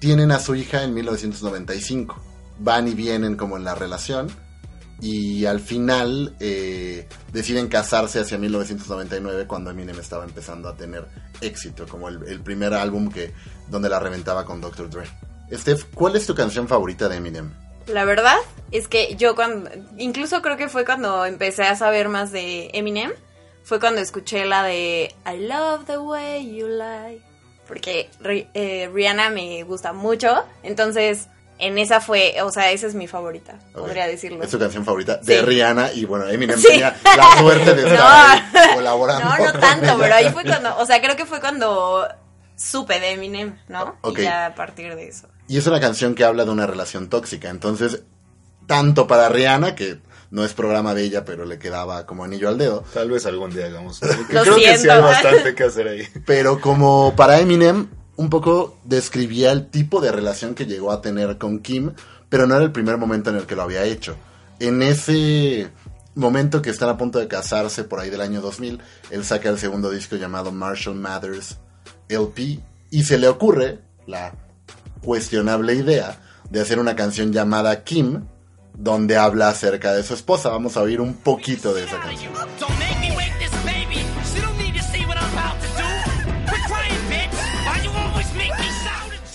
tienen 0.00 0.30
a 0.30 0.38
su 0.38 0.54
hija 0.54 0.82
en 0.84 0.94
1995. 0.94 2.22
Van 2.58 2.88
y 2.88 2.94
vienen 2.94 3.36
como 3.36 3.58
en 3.58 3.64
la 3.64 3.74
relación, 3.74 4.28
y 5.00 5.44
al 5.44 5.60
final 5.60 6.34
eh, 6.40 7.06
deciden 7.32 7.68
casarse 7.68 8.20
hacia 8.20 8.38
1999 8.38 9.46
cuando 9.46 9.70
Eminem 9.70 9.98
estaba 9.98 10.24
empezando 10.24 10.68
a 10.68 10.76
tener 10.76 11.06
éxito, 11.40 11.86
como 11.86 12.08
el, 12.08 12.40
primer 12.40 12.72
álbum 12.72 13.10
que 13.10 13.32
donde 13.68 13.88
la 13.88 14.00
reventaba 14.00 14.44
con 14.44 14.60
Dr. 14.60 14.88
Dre. 14.88 15.06
Steph, 15.52 15.84
¿cuál 15.94 16.16
es 16.16 16.26
tu 16.26 16.34
canción 16.34 16.66
favorita 16.66 17.08
de 17.08 17.16
Eminem? 17.16 17.52
La 17.86 18.04
verdad 18.04 18.36
es 18.72 18.88
que 18.88 19.14
yo 19.16 19.36
cuando, 19.36 19.70
incluso 19.98 20.42
creo 20.42 20.56
que 20.56 20.68
fue 20.68 20.84
cuando 20.84 21.24
empecé 21.24 21.64
a 21.64 21.76
saber 21.76 22.08
más 22.08 22.32
de 22.32 22.70
Eminem, 22.72 23.12
fue 23.62 23.78
cuando 23.78 24.00
escuché 24.00 24.44
la 24.44 24.62
de 24.62 25.14
I 25.26 25.46
love 25.46 25.84
the 25.86 25.98
way 25.98 26.56
you 26.56 26.66
lie, 26.68 27.20
porque 27.68 28.08
eh, 28.54 28.90
Rihanna 28.92 29.30
me 29.30 29.62
gusta 29.64 29.92
mucho, 29.92 30.44
entonces 30.62 31.28
en 31.58 31.78
esa 31.78 32.00
fue, 32.00 32.34
o 32.42 32.50
sea, 32.50 32.70
esa 32.70 32.86
es 32.86 32.94
mi 32.94 33.06
favorita, 33.06 33.58
okay. 33.70 33.82
podría 33.82 34.06
decirlo. 34.06 34.42
Es 34.42 34.50
tu 34.50 34.58
canción 34.58 34.84
favorita 34.84 35.16
de 35.16 35.38
sí. 35.38 35.44
Rihanna 35.44 35.92
y 35.92 36.04
bueno, 36.04 36.28
Eminem 36.28 36.58
sí. 36.58 36.68
tenía 36.68 36.96
la 37.04 37.38
suerte 37.40 37.74
de 37.74 37.82
estar 37.88 38.44
no. 38.52 38.74
colaborando. 38.74 39.24
No, 39.24 39.52
no 39.52 39.58
tanto, 39.58 39.98
pero 39.98 40.14
ahí 40.14 40.30
fue 40.30 40.42
cuando, 40.46 40.76
o 40.78 40.86
sea, 40.86 41.00
creo 41.00 41.16
que 41.16 41.26
fue 41.26 41.40
cuando 41.40 42.06
supe 42.56 43.00
de 43.00 43.12
Eminem, 43.12 43.58
¿no? 43.68 43.96
Okay. 44.02 44.24
Y 44.24 44.26
ya 44.26 44.46
a 44.46 44.54
partir 44.54 44.94
de 44.94 45.08
eso. 45.08 45.28
Y 45.48 45.58
es 45.58 45.66
una 45.66 45.80
canción 45.80 46.14
que 46.14 46.24
habla 46.24 46.44
de 46.44 46.50
una 46.50 46.66
relación 46.66 47.08
tóxica, 47.08 47.48
entonces, 47.48 48.02
tanto 48.66 49.06
para 49.06 49.28
Rihanna, 49.28 49.74
que 49.74 49.98
no 50.30 50.44
es 50.44 50.52
programa 50.54 50.92
de 50.94 51.04
ella, 51.04 51.24
pero 51.24 51.44
le 51.44 51.58
quedaba 51.58 52.04
como 52.04 52.24
anillo 52.24 52.48
al 52.48 52.58
dedo. 52.58 52.84
Tal 52.92 53.10
vez 53.10 53.24
algún 53.26 53.54
día 53.54 53.66
hagamos. 53.66 54.00
Lo 54.30 54.42
Creo 54.42 54.56
siento. 54.56 54.72
que 54.72 54.78
sí 54.78 54.88
hay 54.88 55.00
bastante 55.00 55.54
que 55.54 55.64
hacer 55.64 55.88
ahí. 55.88 56.08
Pero 56.26 56.60
como 56.60 57.14
para 57.16 57.38
Eminem, 57.38 57.88
un 58.16 58.30
poco 58.30 58.78
describía 58.84 59.52
el 59.52 59.68
tipo 59.68 60.00
de 60.00 60.12
relación 60.12 60.54
que 60.54 60.66
llegó 60.66 60.92
a 60.92 61.00
tener 61.00 61.38
con 61.38 61.60
Kim, 61.60 61.92
pero 62.28 62.46
no 62.46 62.54
era 62.54 62.64
el 62.64 62.72
primer 62.72 62.96
momento 62.96 63.30
en 63.30 63.36
el 63.36 63.46
que 63.46 63.56
lo 63.56 63.62
había 63.62 63.84
hecho. 63.84 64.16
En 64.58 64.82
ese 64.82 65.70
momento 66.14 66.62
que 66.62 66.70
están 66.70 66.88
a 66.88 66.96
punto 66.96 67.18
de 67.18 67.28
casarse, 67.28 67.84
por 67.84 68.00
ahí 68.00 68.10
del 68.10 68.22
año 68.22 68.40
2000, 68.40 68.80
él 69.10 69.24
saca 69.24 69.50
el 69.50 69.58
segundo 69.58 69.90
disco 69.90 70.16
llamado 70.16 70.50
Marshall 70.50 70.96
Mathers 70.96 71.58
LP 72.08 72.60
y 72.90 73.02
se 73.04 73.18
le 73.18 73.28
ocurre 73.28 73.80
la 74.06 74.32
cuestionable 75.02 75.74
idea 75.74 76.20
de 76.50 76.60
hacer 76.60 76.78
una 76.78 76.96
canción 76.96 77.32
llamada 77.32 77.84
Kim, 77.84 78.24
donde 78.74 79.16
habla 79.16 79.48
acerca 79.48 79.92
de 79.92 80.02
su 80.02 80.14
esposa. 80.14 80.48
Vamos 80.48 80.76
a 80.76 80.82
oír 80.82 81.00
un 81.00 81.14
poquito 81.14 81.74
de 81.74 81.84
esa 81.84 82.00
canción. 82.00 82.32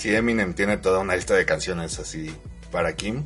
Si 0.01 0.15
Eminem 0.15 0.55
tiene 0.55 0.77
toda 0.77 0.97
una 0.97 1.15
lista 1.15 1.35
de 1.35 1.45
canciones 1.45 1.99
así 1.99 2.35
para 2.71 2.95
Kim. 2.95 3.23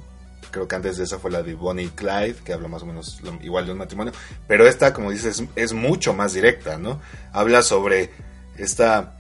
Creo 0.52 0.68
que 0.68 0.76
antes 0.76 0.98
de 0.98 1.06
esa 1.06 1.20
fue 1.20 1.32
la 1.32 1.42
de 1.42 1.54
Bonnie 1.54 1.86
y 1.86 1.88
Clyde, 1.88 2.36
que 2.44 2.52
habla 2.52 2.68
más 2.68 2.84
o 2.84 2.86
menos 2.86 3.22
igual 3.42 3.66
de 3.66 3.72
un 3.72 3.78
matrimonio. 3.78 4.12
Pero 4.46 4.68
esta, 4.68 4.92
como 4.92 5.10
dices, 5.10 5.42
es, 5.56 5.72
mucho 5.72 6.14
más 6.14 6.34
directa, 6.34 6.78
¿no? 6.78 7.00
Habla 7.32 7.62
sobre 7.62 8.10
esta 8.58 9.16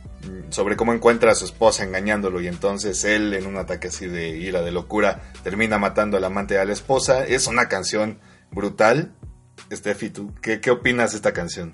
sobre 0.49 0.75
cómo 0.75 0.93
encuentra 0.93 1.31
a 1.31 1.35
su 1.35 1.45
esposa 1.45 1.85
engañándolo 1.85 2.41
y 2.41 2.47
entonces 2.47 3.05
él 3.05 3.33
en 3.33 3.45
un 3.45 3.55
ataque 3.55 3.87
así 3.87 4.05
de 4.05 4.31
ira, 4.31 4.61
de 4.61 4.73
locura, 4.73 5.21
termina 5.41 5.77
matando 5.77 6.17
al 6.17 6.25
amante 6.25 6.55
y 6.55 6.57
a 6.57 6.65
la 6.65 6.73
esposa. 6.73 7.25
Es 7.25 7.47
una 7.47 7.69
canción 7.69 8.19
brutal. 8.51 9.15
Steffi, 9.71 10.09
¿tú 10.09 10.33
qué, 10.41 10.59
qué 10.59 10.71
opinas 10.71 11.11
de 11.11 11.17
esta 11.19 11.31
canción? 11.31 11.73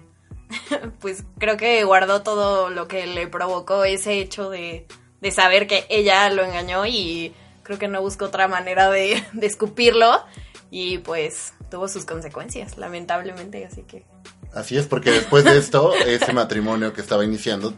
pues 0.99 1.23
creo 1.39 1.57
que 1.57 1.83
guardó 1.85 2.21
todo 2.21 2.69
lo 2.69 2.87
que 2.87 3.07
le 3.07 3.25
provocó 3.25 3.83
ese 3.83 4.19
hecho 4.19 4.51
de, 4.51 4.85
de 5.21 5.31
saber 5.31 5.67
que 5.67 5.85
ella 5.89 6.29
lo 6.29 6.43
engañó 6.43 6.85
y 6.85 7.33
creo 7.63 7.79
que 7.79 7.87
no 7.87 8.01
buscó 8.01 8.25
otra 8.25 8.47
manera 8.47 8.89
de, 8.89 9.23
de 9.33 9.47
escupirlo. 9.47 10.23
Y 10.69 10.99
pues 10.99 11.53
tuvo 11.69 11.87
sus 11.87 12.05
consecuencias, 12.05 12.77
lamentablemente, 12.77 13.65
así 13.65 13.83
que... 13.83 14.05
Así 14.53 14.77
es, 14.77 14.85
porque 14.85 15.11
después 15.11 15.45
de 15.45 15.57
esto, 15.57 15.93
ese 15.95 16.33
matrimonio 16.33 16.93
que 16.93 17.01
estaba 17.01 17.23
iniciando, 17.23 17.73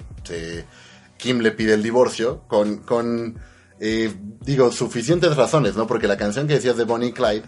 Kim 1.18 1.40
le 1.40 1.52
pide 1.52 1.76
el 1.76 1.84
divorcio 1.84 2.42
con, 2.48 2.78
con 2.78 3.40
eh, 3.86 4.16
digo, 4.46 4.72
suficientes 4.72 5.36
razones, 5.36 5.76
¿no? 5.76 5.88
Porque 5.88 6.08
la 6.08 6.16
canción 6.16 6.48
que 6.48 6.54
decías 6.54 6.78
de 6.78 6.86
Bonnie 6.86 7.10
y 7.10 7.12
Clyde, 7.12 7.44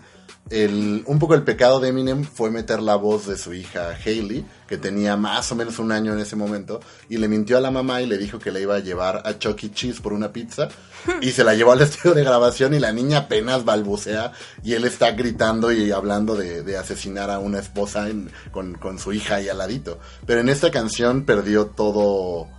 el, 0.50 1.02
un 1.06 1.18
poco 1.18 1.34
el 1.34 1.44
pecado 1.44 1.80
de 1.80 1.88
Eminem 1.88 2.26
fue 2.26 2.52
meter 2.52 2.82
la 2.82 2.98
voz 2.98 3.26
de 3.26 3.38
su 3.38 3.54
hija 3.54 3.98
Hailey, 4.06 4.46
que 4.68 4.78
tenía 4.78 5.16
más 5.16 5.50
o 5.54 5.56
menos 5.56 5.80
un 5.80 5.94
año 5.94 6.12
en 6.12 6.20
ese 6.20 6.36
momento, 6.36 6.82
y 7.08 7.20
le 7.20 7.30
mintió 7.30 7.58
a 7.58 7.62
la 7.62 7.72
mamá 7.72 8.02
y 8.02 8.06
le 8.06 8.18
dijo 8.18 8.38
que 8.38 8.52
le 8.52 8.60
iba 8.60 8.76
a 8.76 8.80
llevar 8.80 9.22
a 9.24 9.40
Chuck 9.40 9.64
E. 9.64 9.72
Cheese 9.72 10.02
por 10.02 10.12
una 10.12 10.34
pizza, 10.34 10.68
y 11.22 11.32
se 11.32 11.46
la 11.46 11.56
llevó 11.56 11.72
al 11.72 11.82
estudio 11.82 12.14
de 12.14 12.26
grabación 12.26 12.74
y 12.74 12.80
la 12.80 12.92
niña 12.92 13.20
apenas 13.20 13.64
balbucea, 13.64 14.34
y 14.62 14.74
él 14.74 14.84
está 14.84 15.12
gritando 15.12 15.72
y 15.72 15.92
hablando 15.92 16.36
de, 16.36 16.64
de 16.64 16.78
asesinar 16.78 17.32
a 17.32 17.40
una 17.40 17.60
esposa 17.60 18.10
en, 18.10 18.30
con, 18.52 18.74
con 18.74 19.00
su 19.00 19.14
hija 19.14 19.36
ahí 19.36 19.48
al 19.48 19.60
ladito. 19.60 20.00
Pero 20.26 20.42
en 20.42 20.50
esta 20.50 20.70
canción 20.70 21.24
perdió 21.24 21.68
todo 21.68 22.50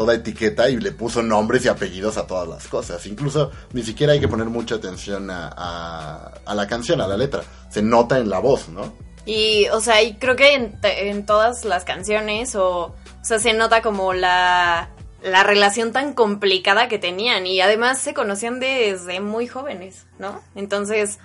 toda 0.00 0.14
etiqueta 0.14 0.70
y 0.70 0.78
le 0.78 0.92
puso 0.92 1.22
nombres 1.22 1.66
y 1.66 1.68
apellidos 1.68 2.16
a 2.16 2.26
todas 2.26 2.48
las 2.48 2.68
cosas. 2.68 3.04
Incluso 3.04 3.50
ni 3.74 3.82
siquiera 3.82 4.14
hay 4.14 4.20
que 4.20 4.28
poner 4.28 4.46
mucha 4.46 4.76
atención 4.76 5.30
a, 5.30 5.52
a, 5.54 6.32
a 6.46 6.54
la 6.54 6.66
canción, 6.66 7.02
a 7.02 7.06
la 7.06 7.18
letra. 7.18 7.42
Se 7.68 7.82
nota 7.82 8.16
en 8.16 8.30
la 8.30 8.38
voz, 8.38 8.70
¿no? 8.70 8.94
Y, 9.26 9.68
o 9.68 9.82
sea, 9.82 10.00
y 10.02 10.14
creo 10.14 10.36
que 10.36 10.54
en, 10.54 10.78
en 10.82 11.26
todas 11.26 11.66
las 11.66 11.84
canciones, 11.84 12.54
o, 12.56 12.86
o 12.86 12.94
sea, 13.20 13.38
se 13.38 13.52
nota 13.52 13.82
como 13.82 14.14
la, 14.14 14.88
la 15.22 15.42
relación 15.42 15.92
tan 15.92 16.14
complicada 16.14 16.88
que 16.88 16.98
tenían. 16.98 17.46
Y 17.46 17.60
además 17.60 17.98
se 17.98 18.14
conocían 18.14 18.58
desde 18.58 19.20
muy 19.20 19.48
jóvenes, 19.48 20.06
¿no? 20.18 20.40
Entonces, 20.54 21.18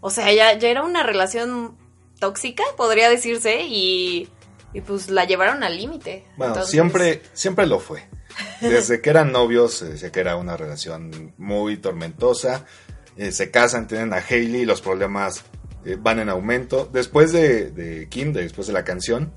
o 0.00 0.10
sea, 0.10 0.32
ya, 0.32 0.56
ya 0.56 0.68
era 0.68 0.84
una 0.84 1.02
relación 1.02 1.76
tóxica, 2.20 2.62
podría 2.76 3.10
decirse, 3.10 3.62
y, 3.62 4.28
y 4.72 4.80
pues 4.82 5.10
la 5.10 5.24
llevaron 5.24 5.64
al 5.64 5.76
límite. 5.76 6.24
Bueno, 6.36 6.52
Entonces, 6.52 6.70
siempre, 6.70 7.22
siempre 7.32 7.66
lo 7.66 7.80
fue. 7.80 8.08
Desde 8.60 9.00
que 9.00 9.10
eran 9.10 9.32
novios 9.32 9.74
se 9.74 10.10
que 10.10 10.20
era 10.20 10.36
una 10.36 10.56
relación 10.56 11.32
muy 11.38 11.76
tormentosa. 11.76 12.66
Eh, 13.16 13.32
se 13.32 13.50
casan, 13.50 13.86
tienen 13.86 14.12
a 14.12 14.16
Hailey, 14.16 14.64
los 14.64 14.80
problemas 14.80 15.44
eh, 15.84 15.96
van 15.98 16.20
en 16.20 16.28
aumento. 16.28 16.88
Después 16.92 17.32
de, 17.32 18.06
Kim, 18.10 18.32
de, 18.32 18.42
después 18.42 18.66
de 18.66 18.72
la 18.72 18.84
canción, 18.84 19.32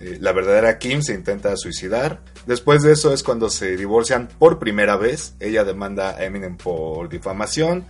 eh, 0.00 0.18
la 0.20 0.32
verdadera 0.32 0.78
Kim 0.78 1.02
se 1.02 1.14
intenta 1.14 1.56
suicidar. 1.56 2.22
Después 2.46 2.82
de 2.82 2.92
eso 2.92 3.12
es 3.12 3.22
cuando 3.22 3.50
se 3.50 3.76
divorcian 3.76 4.28
por 4.38 4.58
primera 4.58 4.96
vez. 4.96 5.34
Ella 5.40 5.64
demanda 5.64 6.10
a 6.10 6.24
Eminem 6.24 6.56
por 6.56 7.08
difamación. 7.08 7.84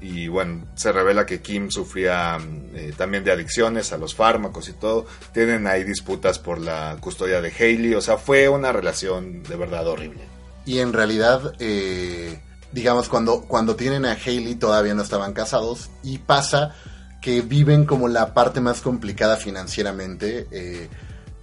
Y 0.00 0.28
bueno, 0.28 0.66
se 0.76 0.92
revela 0.92 1.26
que 1.26 1.40
Kim 1.40 1.70
sufría 1.70 2.38
eh, 2.74 2.94
también 2.96 3.22
de 3.22 3.32
adicciones 3.32 3.92
a 3.92 3.98
los 3.98 4.14
fármacos 4.14 4.68
y 4.68 4.72
todo. 4.72 5.06
Tienen 5.32 5.66
ahí 5.66 5.84
disputas 5.84 6.38
por 6.38 6.58
la 6.58 6.96
custodia 7.00 7.42
de 7.42 7.52
Hailey. 7.52 7.94
O 7.94 8.00
sea, 8.00 8.16
fue 8.16 8.48
una 8.48 8.72
relación 8.72 9.42
de 9.42 9.56
verdad 9.56 9.86
horrible. 9.86 10.22
Y 10.64 10.78
en 10.78 10.94
realidad, 10.94 11.52
eh, 11.58 12.40
digamos, 12.72 13.08
cuando, 13.10 13.42
cuando 13.42 13.76
tienen 13.76 14.06
a 14.06 14.12
Hailey 14.12 14.54
todavía 14.54 14.94
no 14.94 15.02
estaban 15.02 15.34
casados. 15.34 15.90
Y 16.02 16.18
pasa 16.18 16.74
que 17.20 17.42
viven 17.42 17.84
como 17.84 18.08
la 18.08 18.32
parte 18.32 18.62
más 18.62 18.80
complicada 18.80 19.36
financieramente. 19.36 20.46
Eh, 20.50 20.88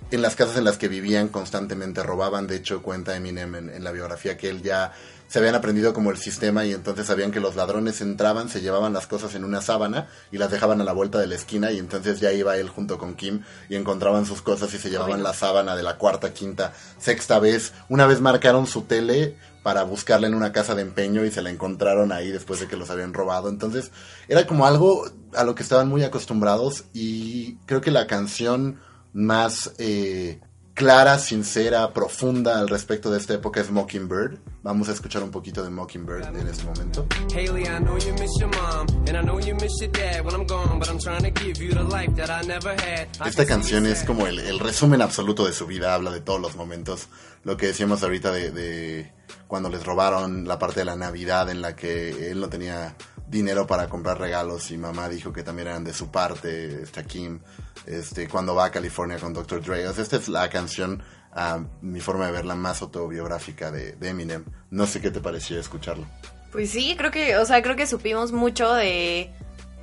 en 0.10 0.22
las 0.22 0.36
casas 0.36 0.58
en 0.58 0.64
las 0.64 0.78
que 0.78 0.88
vivían 0.88 1.28
constantemente 1.28 2.02
robaban. 2.02 2.48
De 2.48 2.56
hecho, 2.56 2.82
cuenta 2.82 3.16
Eminem 3.16 3.56
en 3.56 3.84
la 3.84 3.92
biografía 3.92 4.38
que 4.38 4.50
él 4.50 4.64
ya 4.64 4.94
se 5.27 5.39
habían 5.39 5.55
aprendido 5.55 5.93
como 5.93 6.12
el 6.12 6.17
sistema 6.17 6.65
y 6.65 6.74
entonces 6.74 7.05
sabían 7.07 7.31
que 7.31 7.39
los 7.39 7.55
ladrones 7.55 8.01
entraban, 8.01 8.50
se 8.50 8.62
llevaban 8.62 8.93
las 8.93 9.07
cosas 9.07 9.36
en 9.36 9.43
una 9.43 9.62
sábana 9.62 10.07
y 10.31 10.38
las 10.38 10.51
dejaban 10.51 10.79
a 10.81 10.84
la 10.84 10.93
vuelta 10.93 11.19
de 11.19 11.27
la 11.27 11.36
esquina 11.36 11.72
y 11.72 11.79
entonces 11.79 12.19
ya 12.19 12.31
iba 12.31 12.57
él 12.57 12.69
junto 12.69 12.98
con 12.98 13.15
Kim 13.15 13.43
y 13.69 13.75
encontraban 13.75 14.25
sus 14.25 14.41
cosas 14.41 14.74
y 14.74 14.77
se 14.77 14.89
llevaban 14.89 15.24
la 15.24 15.34
sábana 15.34 15.75
de 15.75 15.84
la 15.84 15.98
cuarta, 15.98 16.34
quinta, 16.34 16.74
sexta 16.98 17.39
vez. 17.39 17.74
Una 17.89 18.07
vez 18.07 18.22
marcaron 18.22 18.67
su 18.67 18.84
tele 18.84 19.38
para 19.63 19.84
buscarla 19.84 20.27
en 20.27 20.34
una 20.34 20.53
casa 20.53 20.75
de 20.75 20.81
empeño 20.81 21.25
y 21.25 21.31
se 21.31 21.41
la 21.41 21.50
encontraron 21.50 22.13
ahí 22.13 22.31
después 22.31 22.62
de 22.62 22.67
que 22.67 22.77
los 22.77 22.89
habían 22.89 23.13
robado. 23.13 23.50
Entonces 23.50 23.91
era 24.29 24.48
como 24.48 24.65
algo 24.65 25.05
a 25.36 25.43
lo 25.43 25.55
que 25.55 25.63
estaban 25.63 25.89
muy 25.89 26.03
acostumbrados 26.03 26.86
y 26.93 27.55
creo 27.65 27.81
que 27.81 27.91
la 27.91 28.07
canción 28.07 28.79
más... 29.12 29.74
Eh, 29.77 30.39
clara, 30.77 31.17
sincera, 31.17 31.91
profunda 31.91 32.60
al 32.60 32.69
respecto 32.69 33.10
de 33.10 33.17
esta 33.17 33.34
época 33.34 33.60
es 33.60 33.72
Mockingbird. 33.72 34.38
Vamos 34.62 34.88
a 34.89 34.91
escuchar 34.91 35.24
un 35.24 35.31
poquito 35.31 35.63
de 35.63 35.72
Mockingbird 35.72 36.24
en 36.38 36.48
este 36.48 36.65
momento. 36.65 37.07
Haley, 37.34 37.63
I 37.63 37.79
know 37.79 37.98
you 37.98 38.13
miss 38.13 38.29
your 38.39 38.50
mom, 38.50 38.86
and 39.07 39.17
I 39.17 39.24
know 39.24 39.39
you 39.39 39.55
miss 39.55 39.74
your 39.81 39.91
dad 39.91 40.24
when 40.24 40.36
I'm 40.36 40.46
gone, 40.46 40.77
but 40.77 40.88
I'm 40.88 41.00
trying 41.00 41.24
to 41.24 41.43
give 41.43 41.60
you 41.60 41.74
the 41.74 41.84
life 41.84 42.13
that 42.15 42.29
I 42.29 42.46
never 42.48 42.75
had. 42.79 43.07
Esta 43.25 43.48
canción 43.48 43.88
es 43.88 44.03
como 44.03 44.27
el, 44.27 44.38
el 44.38 44.60
resumen 44.60 45.01
absoluto 45.01 45.48
de 45.48 45.53
su 45.53 45.65
vida, 45.65 45.96
habla 45.96 46.12
de 46.12 46.22
todos 46.22 46.39
los 46.39 46.55
momentos. 46.55 47.07
Lo 47.43 47.57
que 47.57 47.65
decíamos 47.65 48.03
ahorita 48.03 48.31
de, 48.31 48.51
de 48.51 49.12
cuando 49.48 49.69
les 49.69 49.86
robaron 49.86 50.48
la 50.48 50.60
parte 50.60 50.81
de 50.81 50.86
la 50.86 50.96
Navidad 50.96 51.50
en 51.50 51.62
la 51.62 51.75
que 51.75 52.31
él 52.31 52.39
no 52.39 52.50
tenía 52.50 52.96
dinero 53.27 53.67
para 53.67 53.89
comprar 53.89 54.19
regalos 54.19 54.72
y 54.72 54.77
mamá 54.77 55.10
dijo 55.10 55.34
que 55.34 55.43
también 55.43 55.67
eran 55.67 55.84
de 55.84 55.93
su 55.93 56.10
parte, 56.10 56.84
esta 56.84 57.03
Kim, 57.03 57.39
este, 57.86 58.27
cuando 58.27 58.55
va 58.55 58.65
a 58.65 58.72
California 58.72 59.19
con 59.19 59.34
Dr. 59.34 59.62
Dre. 59.62 59.88
O 59.88 59.93
sea, 59.93 60.03
esta 60.03 60.17
es 60.17 60.29
la 60.29 60.50
canción, 60.50 61.03
a 61.34 61.60
mi 61.81 62.00
forma 62.00 62.27
de 62.27 62.31
verla, 62.31 62.55
más 62.55 62.81
autobiográfica 62.81 63.72
de, 63.72 63.93
de 63.93 64.10
Eminem. 64.10 64.46
No 64.69 64.88
sé 64.88 65.01
qué 65.01 65.12
te 65.12 65.19
pareció 65.19 65.60
escucharlo. 65.60 66.05
Pues 66.51 66.72
sí, 66.72 66.96
creo 66.98 67.12
que, 67.12 67.38
o 67.38 67.46
sea, 67.46 67.62
creo 67.62 67.75
que 67.75 67.86
supimos 67.86 68.31
mucho 68.31 68.74
de, 68.74 69.31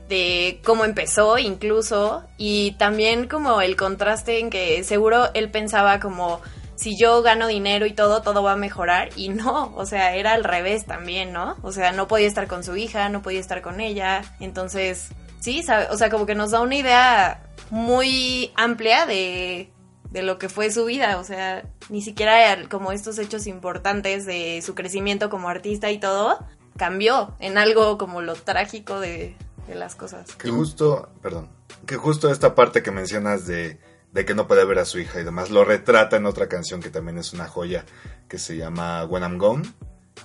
de 0.08 0.60
cómo 0.64 0.84
empezó 0.84 1.38
incluso 1.38 2.24
y 2.36 2.72
también 2.72 3.28
como 3.28 3.60
el 3.60 3.76
contraste 3.76 4.40
en 4.40 4.50
que 4.50 4.82
seguro 4.84 5.32
él 5.34 5.50
pensaba 5.50 6.00
como 6.00 6.40
si 6.76 6.96
yo 6.96 7.22
gano 7.22 7.46
dinero 7.46 7.86
y 7.86 7.92
todo, 7.92 8.22
todo 8.22 8.42
va 8.42 8.52
a 8.52 8.56
mejorar 8.56 9.10
y 9.16 9.28
no, 9.28 9.72
o 9.76 9.86
sea, 9.86 10.14
era 10.14 10.32
al 10.32 10.44
revés 10.44 10.86
también, 10.86 11.32
¿no? 11.32 11.56
O 11.62 11.72
sea, 11.72 11.92
no 11.92 12.08
podía 12.08 12.26
estar 12.26 12.46
con 12.46 12.64
su 12.64 12.76
hija, 12.76 13.08
no 13.08 13.22
podía 13.22 13.40
estar 13.40 13.62
con 13.62 13.80
ella, 13.80 14.22
entonces, 14.40 15.08
sí, 15.40 15.62
sabe, 15.62 15.86
o 15.90 15.96
sea, 15.96 16.10
como 16.10 16.26
que 16.26 16.34
nos 16.34 16.50
da 16.50 16.60
una 16.60 16.76
idea 16.76 17.42
muy 17.70 18.52
amplia 18.56 19.06
de, 19.06 19.70
de 20.10 20.22
lo 20.22 20.38
que 20.38 20.48
fue 20.48 20.70
su 20.70 20.84
vida, 20.84 21.18
o 21.18 21.24
sea, 21.24 21.64
ni 21.88 22.02
siquiera 22.02 22.68
como 22.68 22.92
estos 22.92 23.18
hechos 23.18 23.46
importantes 23.46 24.26
de 24.26 24.62
su 24.62 24.74
crecimiento 24.74 25.30
como 25.30 25.48
artista 25.48 25.90
y 25.90 25.98
todo, 25.98 26.38
cambió 26.76 27.34
en 27.38 27.58
algo 27.58 27.98
como 27.98 28.20
lo 28.20 28.34
trágico 28.34 28.98
de, 29.00 29.36
de 29.68 29.74
las 29.74 29.94
cosas. 29.94 30.34
Que 30.36 30.50
justo, 30.50 31.08
perdón, 31.22 31.48
que 31.86 31.96
justo 31.96 32.30
esta 32.30 32.54
parte 32.54 32.82
que 32.82 32.90
mencionas 32.90 33.46
de, 33.46 33.78
de 34.14 34.24
que 34.24 34.34
no 34.34 34.46
puede 34.46 34.64
ver 34.64 34.78
a 34.78 34.84
su 34.84 35.00
hija 35.00 35.20
y 35.20 35.24
demás, 35.24 35.50
lo 35.50 35.64
retrata 35.64 36.16
en 36.16 36.24
otra 36.24 36.48
canción 36.48 36.80
que 36.80 36.88
también 36.88 37.18
es 37.18 37.32
una 37.32 37.48
joya, 37.48 37.84
que 38.28 38.38
se 38.38 38.56
llama 38.56 39.04
When 39.04 39.24
I'm 39.24 39.38
Gone, 39.38 39.64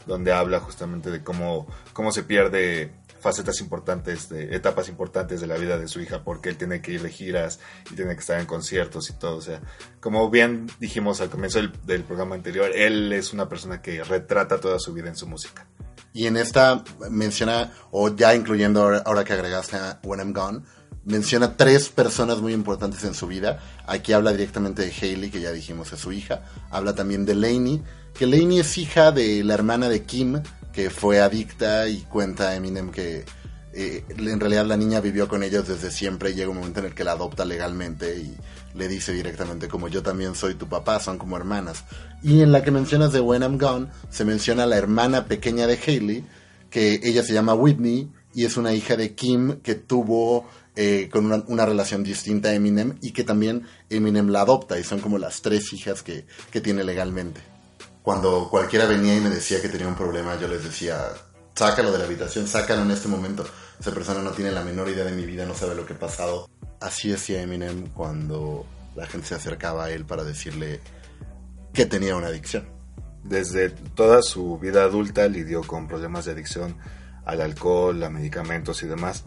donde 0.06 0.32
habla 0.32 0.60
justamente 0.60 1.10
de 1.10 1.24
cómo, 1.24 1.68
cómo 1.92 2.12
se 2.12 2.24
pierde 2.24 2.94
facetas 3.20 3.60
importantes, 3.62 4.30
de 4.30 4.56
etapas 4.56 4.90
importantes 4.90 5.42
de 5.42 5.48
la 5.48 5.58
vida 5.58 5.78
de 5.78 5.88
su 5.88 6.00
hija, 6.02 6.24
porque 6.24 6.50
él 6.50 6.58
tiene 6.58 6.82
que 6.82 6.94
ir 6.94 7.02
de 7.02 7.10
giras 7.10 7.60
y 7.92 7.96
tiene 7.96 8.14
que 8.14 8.22
estar 8.22 8.40
en 8.40 8.46
conciertos 8.46 9.10
y 9.10 9.14
todo. 9.14 9.38
O 9.38 9.42
sea, 9.42 9.60
como 10.00 10.30
bien 10.30 10.68
dijimos 10.80 11.20
al 11.20 11.30
comienzo 11.30 11.60
del, 11.84 12.04
programa 12.04 12.36
anterior, 12.36 12.72
él 12.74 13.12
es 13.12 13.34
una 13.34 13.50
persona 13.50 13.82
que 13.82 14.04
retrata 14.04 14.60
toda 14.60 14.80
su 14.80 14.94
vida 14.94 15.10
en 15.10 15.16
su 15.16 15.28
música. 15.28 15.68
Y 16.14 16.28
en 16.28 16.38
esta 16.38 16.84
menciona, 17.10 17.74
o 17.92 18.16
ya 18.16 18.36
incluyendo 18.36 19.02
ahora 19.06 19.24
que 19.24 19.34
agregaste 19.34 19.78
a 19.78 20.00
When 20.04 20.20
I'm 20.20 20.34
Gone, 20.34 20.62
menciona 21.10 21.58
tres 21.58 21.90
personas 21.90 22.40
muy 22.40 22.54
importantes 22.54 23.04
en 23.04 23.16
su 23.16 23.28
vida. 23.28 23.60
Aquí 23.88 24.14
habla 24.14 24.32
directamente 24.32 24.84
de 24.84 24.94
Hailey, 24.94 25.32
que 25.32 25.42
ya 25.42 25.52
dijimos 25.52 25.92
es 25.92 26.00
su 26.00 26.12
hija. 26.12 26.44
Habla 26.70 26.94
también 26.94 27.26
de 27.26 27.34
Lainey, 27.36 27.82
que 28.14 28.28
Lainey 28.28 28.60
es 28.60 28.78
hija 28.78 29.12
de 29.12 29.44
la 29.44 29.56
hermana 29.56 29.90
de 29.90 30.04
Kim, 30.04 30.42
que 30.72 30.92
fue 30.92 31.20
adicta 31.20 31.90
y 31.90 32.02
cuenta 32.02 32.56
Eminem 32.56 32.92
que 32.92 33.26
eh, 33.74 34.04
en 34.08 34.40
realidad 34.40 34.66
la 34.66 34.78
niña 34.78 35.02
vivió 35.02 35.28
con 35.28 35.42
ellos 35.42 35.68
desde 35.68 35.90
siempre 35.90 36.30
y 36.30 36.36
llega 36.36 36.50
un 36.50 36.58
momento 36.58 36.80
en 36.80 36.88
el 36.88 36.94
que 36.94 37.04
la 37.04 37.14
adopta 37.14 37.44
legalmente 37.44 38.18
y 38.18 38.36
le 38.76 38.88
dice 38.88 39.12
directamente 39.12 39.68
como 39.68 39.88
yo 39.88 40.04
también 40.04 40.36
soy 40.36 40.54
tu 40.54 40.68
papá, 40.68 41.00
son 41.00 41.18
como 41.18 41.38
hermanas. 41.38 41.86
Y 42.22 42.42
en 42.42 42.52
la 42.52 42.62
que 42.62 42.70
mencionas 42.70 43.12
de 43.14 43.20
When 43.20 43.42
I'm 43.42 43.58
Gone, 43.58 43.88
se 44.12 44.26
menciona 44.26 44.68
la 44.68 44.78
hermana 44.78 45.26
pequeña 45.26 45.66
de 45.66 45.80
Hailey, 45.84 46.24
que 46.70 47.00
ella 47.04 47.24
se 47.24 47.34
llama 47.34 47.56
Whitney 47.56 48.12
y 48.34 48.46
es 48.46 48.58
una 48.58 48.74
hija 48.74 48.96
de 48.96 49.16
Kim 49.16 49.62
que 49.62 49.74
tuvo 49.74 50.48
eh, 50.82 51.10
con 51.12 51.26
una, 51.26 51.44
una 51.48 51.66
relación 51.66 52.06
distinta 52.06 52.48
a 52.48 52.54
Eminem 52.54 52.98
y 53.02 53.12
que 53.12 53.26
también 53.26 53.68
Eminem 53.90 54.30
la 54.30 54.40
adopta 54.40 54.80
y 54.80 54.86
son 54.86 55.02
como 55.02 55.18
las 55.18 55.42
tres 55.42 55.74
hijas 55.74 56.04
que, 56.04 56.26
que 56.52 56.62
tiene 56.62 56.86
legalmente. 56.86 57.42
Cuando 58.02 58.48
cualquiera 58.50 58.86
venía 58.86 59.14
y 59.18 59.20
me 59.20 59.30
decía 59.30 59.62
que 59.62 59.68
tenía 59.68 59.90
un 59.90 59.96
problema, 59.96 60.40
yo 60.40 60.48
les 60.48 60.64
decía, 60.64 61.02
sácalo 61.54 61.92
de 61.92 61.98
la 61.98 62.06
habitación, 62.06 62.48
sácalo 62.48 62.84
en 62.84 62.92
este 62.92 63.10
momento. 63.10 63.46
Esa 63.78 63.92
persona 63.92 64.22
no 64.22 64.32
tiene 64.32 64.54
la 64.54 64.64
menor 64.64 64.88
idea 64.88 65.04
de 65.04 65.12
mi 65.12 65.26
vida, 65.26 65.46
no 65.46 65.54
sabe 65.54 65.76
lo 65.76 65.86
que 65.86 65.96
ha 65.96 66.00
pasado. 66.00 66.50
Así 66.80 67.10
decía 67.10 67.42
Eminem 67.42 67.88
cuando 67.88 68.66
la 68.96 69.06
gente 69.06 69.28
se 69.28 69.36
acercaba 69.36 69.84
a 69.84 69.92
él 69.92 70.06
para 70.06 70.24
decirle 70.24 70.80
que 71.74 71.86
tenía 71.86 72.16
una 72.16 72.28
adicción. 72.28 72.70
Desde 73.26 73.70
toda 73.70 74.22
su 74.22 74.58
vida 74.60 74.84
adulta 74.84 75.28
lidió 75.28 75.62
con 75.62 75.90
problemas 75.90 76.24
de 76.24 76.32
adicción 76.32 76.78
al 77.26 77.42
alcohol, 77.42 78.02
a 78.02 78.10
medicamentos 78.10 78.82
y 78.84 78.88
demás. 78.88 79.26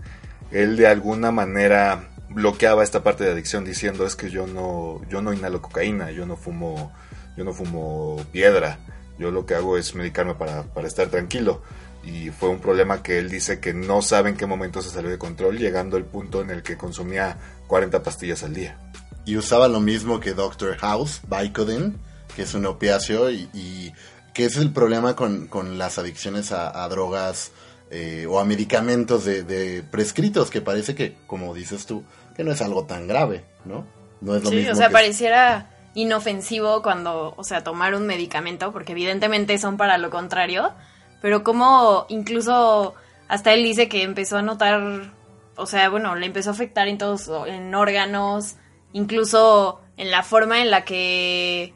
Él 0.52 0.76
de 0.76 0.86
alguna 0.86 1.30
manera 1.30 2.10
bloqueaba 2.28 2.82
esta 2.82 3.02
parte 3.02 3.24
de 3.24 3.32
adicción 3.32 3.64
diciendo 3.64 4.06
es 4.06 4.16
que 4.16 4.30
yo 4.30 4.46
no 4.46 5.00
yo 5.08 5.22
no 5.22 5.32
inhalo 5.32 5.62
cocaína, 5.62 6.10
yo 6.10 6.26
no 6.26 6.36
fumo 6.36 6.92
yo 7.36 7.44
no 7.44 7.52
fumo 7.52 8.24
piedra, 8.32 8.78
yo 9.18 9.30
lo 9.30 9.46
que 9.46 9.54
hago 9.54 9.78
es 9.78 9.94
medicarme 9.94 10.34
para, 10.34 10.64
para 10.64 10.86
estar 10.86 11.08
tranquilo. 11.08 11.62
Y 12.04 12.30
fue 12.30 12.48
un 12.48 12.58
problema 12.58 13.02
que 13.02 13.18
él 13.18 13.30
dice 13.30 13.60
que 13.60 13.72
no 13.72 14.02
sabe 14.02 14.30
en 14.30 14.36
qué 14.36 14.44
momento 14.44 14.82
se 14.82 14.90
salió 14.90 15.08
de 15.08 15.18
control, 15.18 15.56
llegando 15.56 15.96
al 15.96 16.04
punto 16.04 16.42
en 16.42 16.50
el 16.50 16.62
que 16.62 16.76
consumía 16.76 17.38
40 17.68 18.02
pastillas 18.02 18.42
al 18.42 18.54
día. 18.54 18.76
Y 19.24 19.36
usaba 19.36 19.68
lo 19.68 19.80
mismo 19.80 20.18
que 20.18 20.34
Doctor 20.34 20.76
House, 20.78 21.20
Vicodin, 21.28 21.96
que 22.34 22.42
es 22.42 22.54
un 22.54 22.66
opiáceo 22.66 23.30
y, 23.30 23.48
y 23.54 23.92
que 24.34 24.46
es 24.46 24.56
el 24.56 24.72
problema 24.72 25.14
con, 25.14 25.46
con 25.46 25.78
las 25.78 25.96
adicciones 25.96 26.50
a 26.50 26.86
drogas 26.88 27.52
eh, 27.92 28.26
o 28.28 28.40
a 28.40 28.44
medicamentos 28.44 29.24
de, 29.24 29.42
de 29.44 29.82
prescritos, 29.82 30.50
que 30.50 30.60
parece 30.60 30.94
que, 30.94 31.14
como 31.26 31.54
dices 31.54 31.86
tú, 31.86 32.02
que 32.34 32.42
no 32.42 32.50
es 32.52 32.60
algo 32.62 32.84
tan 32.86 33.06
grave, 33.06 33.44
¿no? 33.66 33.84
No 34.20 34.34
es 34.34 34.42
lo 34.42 34.50
Sí, 34.50 34.56
mismo 34.56 34.72
o 34.72 34.74
sea, 34.74 34.88
que- 34.88 34.94
pareciera 34.94 35.68
inofensivo 35.94 36.82
cuando, 36.82 37.34
o 37.36 37.44
sea, 37.44 37.62
tomar 37.62 37.94
un 37.94 38.06
medicamento, 38.06 38.72
porque 38.72 38.92
evidentemente 38.92 39.58
son 39.58 39.76
para 39.76 39.98
lo 39.98 40.08
contrario, 40.10 40.72
pero 41.20 41.44
como 41.44 42.06
incluso 42.08 42.94
hasta 43.28 43.52
él 43.52 43.62
dice 43.62 43.88
que 43.88 44.02
empezó 44.02 44.38
a 44.38 44.42
notar, 44.42 45.12
o 45.56 45.66
sea, 45.66 45.88
bueno, 45.90 46.14
le 46.16 46.26
empezó 46.26 46.50
a 46.50 46.52
afectar 46.54 46.88
en 46.88 46.96
todos, 46.98 47.30
en 47.46 47.74
órganos, 47.74 48.56
incluso 48.94 49.80
en 49.96 50.10
la 50.10 50.22
forma 50.22 50.60
en 50.62 50.70
la 50.70 50.84
que, 50.84 51.74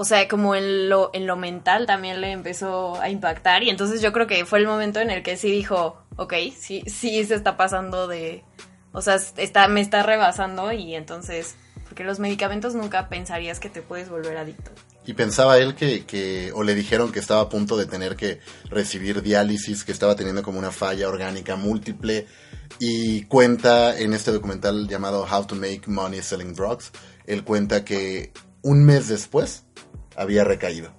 o 0.00 0.04
sea, 0.04 0.28
como 0.28 0.54
en 0.54 0.88
lo, 0.88 1.10
en 1.12 1.26
lo 1.26 1.34
mental 1.34 1.84
también 1.84 2.20
le 2.20 2.30
empezó 2.30 3.00
a 3.00 3.10
impactar, 3.10 3.64
y 3.64 3.68
entonces 3.68 4.00
yo 4.00 4.12
creo 4.12 4.28
que 4.28 4.46
fue 4.46 4.60
el 4.60 4.66
momento 4.68 5.00
en 5.00 5.10
el 5.10 5.24
que 5.24 5.36
sí 5.36 5.50
dijo, 5.50 6.00
ok, 6.14 6.34
sí, 6.56 6.84
sí 6.86 7.24
se 7.24 7.34
está 7.34 7.56
pasando 7.56 8.06
de, 8.06 8.44
o 8.92 9.02
sea, 9.02 9.16
está, 9.16 9.66
me 9.66 9.80
está 9.80 10.04
rebasando 10.04 10.70
y 10.70 10.94
entonces, 10.94 11.56
porque 11.82 12.04
los 12.04 12.20
medicamentos 12.20 12.76
nunca 12.76 13.08
pensarías 13.08 13.58
que 13.58 13.70
te 13.70 13.82
puedes 13.82 14.08
volver 14.08 14.36
adicto. 14.36 14.70
Y 15.04 15.14
pensaba 15.14 15.58
él 15.58 15.74
que, 15.74 16.04
que, 16.04 16.52
o 16.54 16.62
le 16.62 16.76
dijeron 16.76 17.10
que 17.10 17.18
estaba 17.18 17.40
a 17.40 17.48
punto 17.48 17.76
de 17.76 17.86
tener 17.86 18.14
que 18.14 18.38
recibir 18.70 19.20
diálisis, 19.20 19.82
que 19.82 19.90
estaba 19.90 20.14
teniendo 20.14 20.44
como 20.44 20.60
una 20.60 20.70
falla 20.70 21.08
orgánica 21.08 21.56
múltiple. 21.56 22.28
Y 22.78 23.22
cuenta 23.22 23.98
en 23.98 24.12
este 24.12 24.30
documental 24.30 24.86
llamado 24.86 25.26
How 25.28 25.46
to 25.46 25.56
Make 25.56 25.82
Money 25.86 26.22
Selling 26.22 26.54
Drugs, 26.54 26.92
él 27.26 27.42
cuenta 27.42 27.84
que 27.84 28.32
un 28.62 28.84
mes 28.84 29.08
después 29.08 29.64
había 30.18 30.44
recaído. 30.44 30.90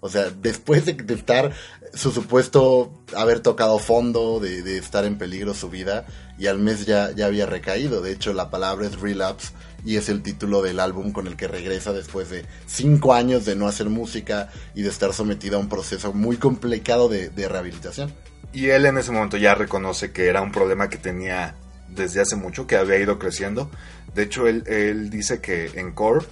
O 0.00 0.08
sea, 0.08 0.30
después 0.30 0.86
de, 0.86 0.94
de 0.94 1.14
estar 1.14 1.52
su 1.92 2.10
supuesto 2.10 2.90
haber 3.14 3.40
tocado 3.40 3.78
fondo, 3.78 4.40
de, 4.40 4.62
de, 4.62 4.78
estar 4.78 5.04
en 5.04 5.18
peligro 5.18 5.52
su 5.52 5.68
vida, 5.68 6.06
y 6.38 6.46
al 6.46 6.58
mes 6.58 6.86
ya, 6.86 7.10
ya 7.10 7.26
había 7.26 7.44
recaído. 7.44 8.00
De 8.00 8.12
hecho, 8.12 8.32
la 8.32 8.50
palabra 8.50 8.86
es 8.86 8.98
relapse 8.98 9.52
y 9.84 9.96
es 9.96 10.08
el 10.08 10.22
título 10.22 10.62
del 10.62 10.80
álbum 10.80 11.12
con 11.12 11.26
el 11.26 11.36
que 11.36 11.48
regresa 11.48 11.92
después 11.92 12.30
de 12.30 12.46
cinco 12.66 13.12
años 13.12 13.44
de 13.44 13.56
no 13.56 13.68
hacer 13.68 13.90
música 13.90 14.48
y 14.74 14.82
de 14.82 14.88
estar 14.88 15.12
sometido 15.12 15.58
a 15.58 15.60
un 15.60 15.68
proceso 15.68 16.14
muy 16.14 16.36
complicado 16.38 17.08
de, 17.08 17.28
de 17.28 17.48
rehabilitación. 17.48 18.12
Y 18.54 18.70
él 18.70 18.86
en 18.86 18.96
ese 18.96 19.12
momento 19.12 19.36
ya 19.36 19.54
reconoce 19.54 20.12
que 20.12 20.28
era 20.28 20.40
un 20.40 20.52
problema 20.52 20.88
que 20.88 20.96
tenía 20.96 21.56
desde 21.88 22.22
hace 22.22 22.36
mucho, 22.36 22.66
que 22.66 22.76
había 22.76 22.98
ido 22.98 23.18
creciendo. 23.18 23.70
De 24.14 24.22
hecho, 24.22 24.46
él, 24.46 24.64
él 24.66 25.10
dice 25.10 25.40
que 25.42 25.66
en 25.74 25.92
Core, 25.92 26.24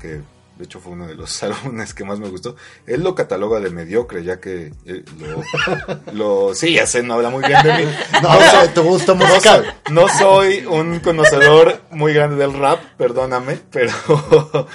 que 0.00 0.22
de 0.60 0.66
hecho 0.66 0.78
fue 0.78 0.92
uno 0.92 1.06
de 1.06 1.14
los 1.14 1.42
álbumes 1.42 1.94
que 1.94 2.04
más 2.04 2.20
me 2.20 2.28
gustó, 2.28 2.54
él 2.86 3.02
lo 3.02 3.14
cataloga 3.14 3.60
de 3.60 3.70
mediocre, 3.70 4.22
ya 4.22 4.40
que 4.40 4.72
eh, 4.84 5.04
lo, 5.18 6.48
lo... 6.48 6.54
Sí, 6.54 6.74
ya 6.74 6.86
sé, 6.86 7.02
no 7.02 7.14
habla 7.14 7.30
muy 7.30 7.42
bien 7.44 7.62
de 7.62 7.72
mí. 7.72 7.84
No, 8.22 8.28
o 8.28 8.40
sea, 8.40 8.74
tu 8.74 8.82
gusto 8.82 9.14
musical. 9.14 9.74
No 9.90 10.06
soy 10.08 10.66
un 10.66 11.00
conocedor 11.00 11.80
muy 11.90 12.12
grande 12.12 12.36
del 12.36 12.52
rap, 12.52 12.80
perdóname, 12.96 13.58
pero... 13.70 13.92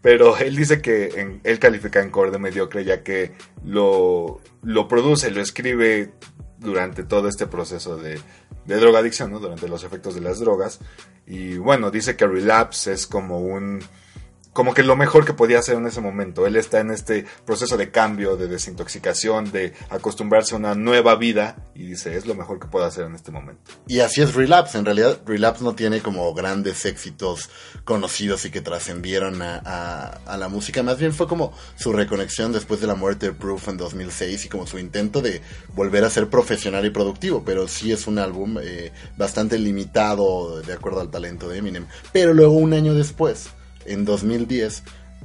Pero 0.00 0.36
él 0.36 0.54
dice 0.54 0.82
que 0.82 1.18
en, 1.18 1.40
él 1.44 1.58
califica 1.58 2.02
en 2.02 2.10
core 2.10 2.30
de 2.30 2.38
mediocre 2.38 2.84
ya 2.84 3.02
que 3.02 3.32
lo, 3.64 4.42
lo 4.62 4.86
produce, 4.86 5.30
lo 5.30 5.40
escribe 5.40 6.12
durante 6.58 7.04
todo 7.04 7.26
este 7.26 7.46
proceso 7.46 7.96
de, 7.96 8.20
de 8.66 8.76
drogadicción, 8.76 9.32
¿no? 9.32 9.38
durante 9.38 9.66
los 9.66 9.82
efectos 9.82 10.14
de 10.14 10.20
las 10.20 10.40
drogas. 10.40 10.80
Y 11.26 11.56
bueno, 11.56 11.90
dice 11.90 12.16
que 12.16 12.26
relapse 12.26 12.92
es 12.92 13.06
como 13.06 13.40
un, 13.40 13.82
como 14.54 14.72
que 14.72 14.84
lo 14.84 14.96
mejor 14.96 15.26
que 15.26 15.34
podía 15.34 15.58
hacer 15.58 15.76
en 15.76 15.86
ese 15.86 16.00
momento. 16.00 16.46
Él 16.46 16.56
está 16.56 16.80
en 16.80 16.90
este 16.90 17.26
proceso 17.44 17.76
de 17.76 17.90
cambio, 17.90 18.36
de 18.36 18.46
desintoxicación, 18.46 19.50
de 19.50 19.74
acostumbrarse 19.90 20.54
a 20.54 20.58
una 20.58 20.74
nueva 20.76 21.16
vida 21.16 21.56
y 21.74 21.86
dice, 21.86 22.16
es 22.16 22.24
lo 22.24 22.36
mejor 22.36 22.60
que 22.60 22.68
puedo 22.68 22.86
hacer 22.86 23.04
en 23.04 23.16
este 23.16 23.32
momento. 23.32 23.72
Y 23.88 23.98
así 23.98 24.22
es 24.22 24.34
Relapse. 24.34 24.78
En 24.78 24.84
realidad, 24.84 25.20
Relapse 25.26 25.64
no 25.64 25.74
tiene 25.74 26.00
como 26.00 26.32
grandes 26.34 26.86
éxitos 26.86 27.50
conocidos 27.84 28.44
y 28.44 28.50
que 28.50 28.60
trascendieron 28.60 29.42
a, 29.42 30.20
la 30.38 30.48
música. 30.48 30.84
Más 30.84 30.98
bien 30.98 31.12
fue 31.12 31.26
como 31.26 31.52
su 31.76 31.92
reconexión 31.92 32.52
después 32.52 32.80
de 32.80 32.86
la 32.86 32.94
muerte 32.94 33.26
de 33.26 33.32
Proof 33.32 33.68
en 33.68 33.76
2006 33.76 34.44
y 34.44 34.48
como 34.48 34.68
su 34.68 34.78
intento 34.78 35.20
de 35.20 35.42
volver 35.74 36.04
a 36.04 36.10
ser 36.10 36.30
profesional 36.30 36.86
y 36.86 36.90
productivo. 36.90 37.42
Pero 37.44 37.66
sí 37.66 37.90
es 37.90 38.06
un 38.06 38.20
álbum 38.20 38.58
eh, 38.62 38.92
bastante 39.16 39.58
limitado 39.58 40.62
de 40.62 40.72
acuerdo 40.72 41.00
al 41.00 41.10
talento 41.10 41.48
de 41.48 41.58
Eminem. 41.58 41.86
Pero 42.12 42.32
luego, 42.32 42.52
un 42.52 42.72
año 42.72 42.94
después, 42.94 43.50
en 43.86 44.04
2010, 44.04 44.82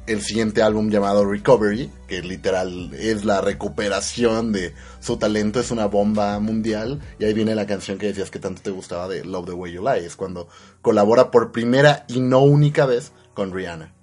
el 0.07 0.21
siguiente 0.21 0.63
álbum 0.63 0.89
llamado 0.89 1.23
Recovery, 1.23 1.91
que 2.07 2.21
literal 2.21 2.91
es 2.93 3.25
la 3.25 3.41
recuperación 3.41 4.51
de 4.51 4.73
su 4.99 5.17
talento, 5.17 5.59
es 5.59 5.71
una 5.71 5.85
bomba 5.85 6.39
mundial. 6.39 6.99
Y 7.19 7.25
ahí 7.25 7.33
viene 7.33 7.53
la 7.55 7.67
canción 7.67 7.97
que 7.97 8.07
decías 8.07 8.31
que 8.31 8.39
tanto 8.39 8.61
te 8.61 8.71
gustaba 8.71 9.07
de 9.07 9.23
Love 9.23 9.47
the 9.47 9.53
Way 9.53 9.73
You 9.73 9.83
Lie. 9.83 10.05
Es 10.05 10.15
cuando 10.15 10.47
colabora 10.81 11.29
por 11.31 11.51
primera 11.51 12.05
y 12.07 12.21
no 12.21 12.39
única 12.39 12.85
vez 12.85 13.11
con 13.33 13.53
Rihanna. 13.53 13.93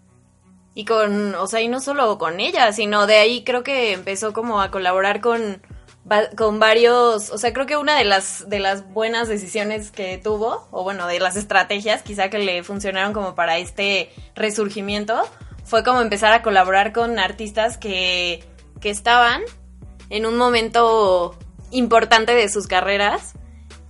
Y 0.74 0.84
con, 0.84 1.34
o 1.34 1.46
sea, 1.46 1.60
y 1.62 1.68
no 1.68 1.80
solo 1.80 2.18
con 2.18 2.38
ella, 2.38 2.70
sino 2.72 3.06
de 3.06 3.16
ahí 3.16 3.42
creo 3.44 3.62
que 3.62 3.92
empezó 3.92 4.32
como 4.32 4.60
a 4.60 4.70
colaborar 4.70 5.20
con, 5.20 5.62
con 6.36 6.60
varios, 6.60 7.30
o 7.30 7.38
sea, 7.38 7.52
creo 7.52 7.66
que 7.66 7.76
una 7.76 7.96
de 7.96 8.04
las, 8.04 8.48
de 8.48 8.60
las 8.60 8.88
buenas 8.92 9.28
decisiones 9.28 9.90
que 9.90 10.18
tuvo, 10.18 10.68
o 10.70 10.84
bueno, 10.84 11.06
de 11.08 11.18
las 11.18 11.36
estrategias 11.36 12.02
quizá 12.02 12.30
que 12.30 12.38
le 12.38 12.62
funcionaron 12.62 13.12
como 13.12 13.34
para 13.34 13.58
este 13.58 14.10
resurgimiento, 14.34 15.20
fue 15.64 15.82
como 15.82 16.00
empezar 16.00 16.32
a 16.32 16.42
colaborar 16.42 16.92
con 16.92 17.18
artistas 17.18 17.76
que, 17.76 18.44
que 18.80 18.90
estaban 18.90 19.42
en 20.10 20.26
un 20.26 20.36
momento 20.36 21.36
importante 21.72 22.34
de 22.34 22.48
sus 22.48 22.68
carreras. 22.68 23.32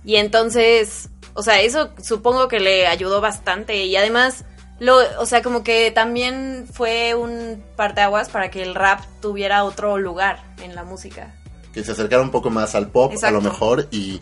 Y 0.03 0.15
entonces, 0.15 1.09
o 1.35 1.43
sea, 1.43 1.61
eso 1.61 1.91
supongo 2.01 2.47
que 2.47 2.59
le 2.59 2.87
ayudó 2.87 3.21
bastante. 3.21 3.85
Y 3.85 3.95
además, 3.95 4.43
lo, 4.79 4.97
o 5.19 5.25
sea, 5.27 5.43
como 5.43 5.63
que 5.63 5.91
también 5.91 6.67
fue 6.71 7.13
un 7.13 7.63
parteaguas 7.75 8.29
para 8.29 8.49
que 8.49 8.63
el 8.63 8.73
rap 8.73 9.01
tuviera 9.21 9.63
otro 9.63 9.97
lugar 9.99 10.43
en 10.63 10.73
la 10.73 10.83
música. 10.83 11.35
Que 11.77 11.83
se 11.83 11.91
acercara 11.91 12.23
un 12.23 12.31
poco 12.31 12.49
más 12.49 12.73
al 12.73 12.89
pop, 12.89 13.13
a 13.21 13.29
lo 13.29 13.39
mejor. 13.39 13.87
Y 13.91 14.19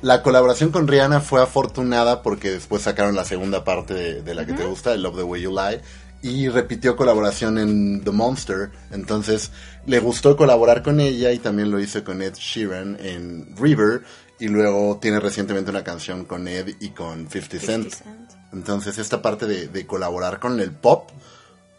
la 0.00 0.22
colaboración 0.22 0.70
con 0.70 0.88
Rihanna 0.88 1.20
fue 1.20 1.42
afortunada 1.42 2.22
porque 2.22 2.50
después 2.50 2.80
sacaron 2.80 3.14
la 3.14 3.26
segunda 3.26 3.62
parte 3.62 3.92
de, 3.92 4.22
de 4.22 4.34
la 4.34 4.46
que 4.46 4.54
te 4.54 4.64
gusta, 4.64 4.96
Love 4.96 5.16
the 5.16 5.22
Way 5.22 5.42
You 5.42 5.50
Lie. 5.50 5.82
Y 6.22 6.48
repitió 6.48 6.96
colaboración 6.96 7.58
en 7.58 8.02
The 8.02 8.10
Monster. 8.10 8.70
Entonces 8.90 9.50
le 9.84 10.00
gustó 10.00 10.34
colaborar 10.34 10.82
con 10.82 10.98
ella 10.98 11.30
y 11.32 11.38
también 11.38 11.70
lo 11.70 11.78
hizo 11.78 12.02
con 12.04 12.22
Ed 12.22 12.36
Sheeran 12.36 12.96
en 12.98 13.54
River. 13.54 14.00
Y 14.40 14.48
luego 14.48 14.98
tiene 14.98 15.20
recientemente 15.20 15.70
una 15.70 15.84
canción 15.84 16.24
con 16.24 16.48
Ed 16.48 16.74
y 16.80 16.88
con 16.88 17.28
50 17.28 17.58
Cent. 17.58 17.90
50 17.90 17.96
Cent. 17.96 18.30
Entonces 18.54 18.96
esta 18.96 19.20
parte 19.20 19.44
de, 19.44 19.68
de 19.68 19.86
colaborar 19.86 20.40
con 20.40 20.58
el 20.58 20.70
pop 20.70 21.10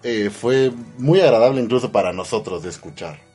eh, 0.03 0.29
fue 0.29 0.71
muy 0.99 1.19
agradable 1.21 1.59
incluso 1.61 1.91
para 1.91 2.13
nosotros 2.13 2.61
de 2.61 2.69
escuchar. 2.69 3.25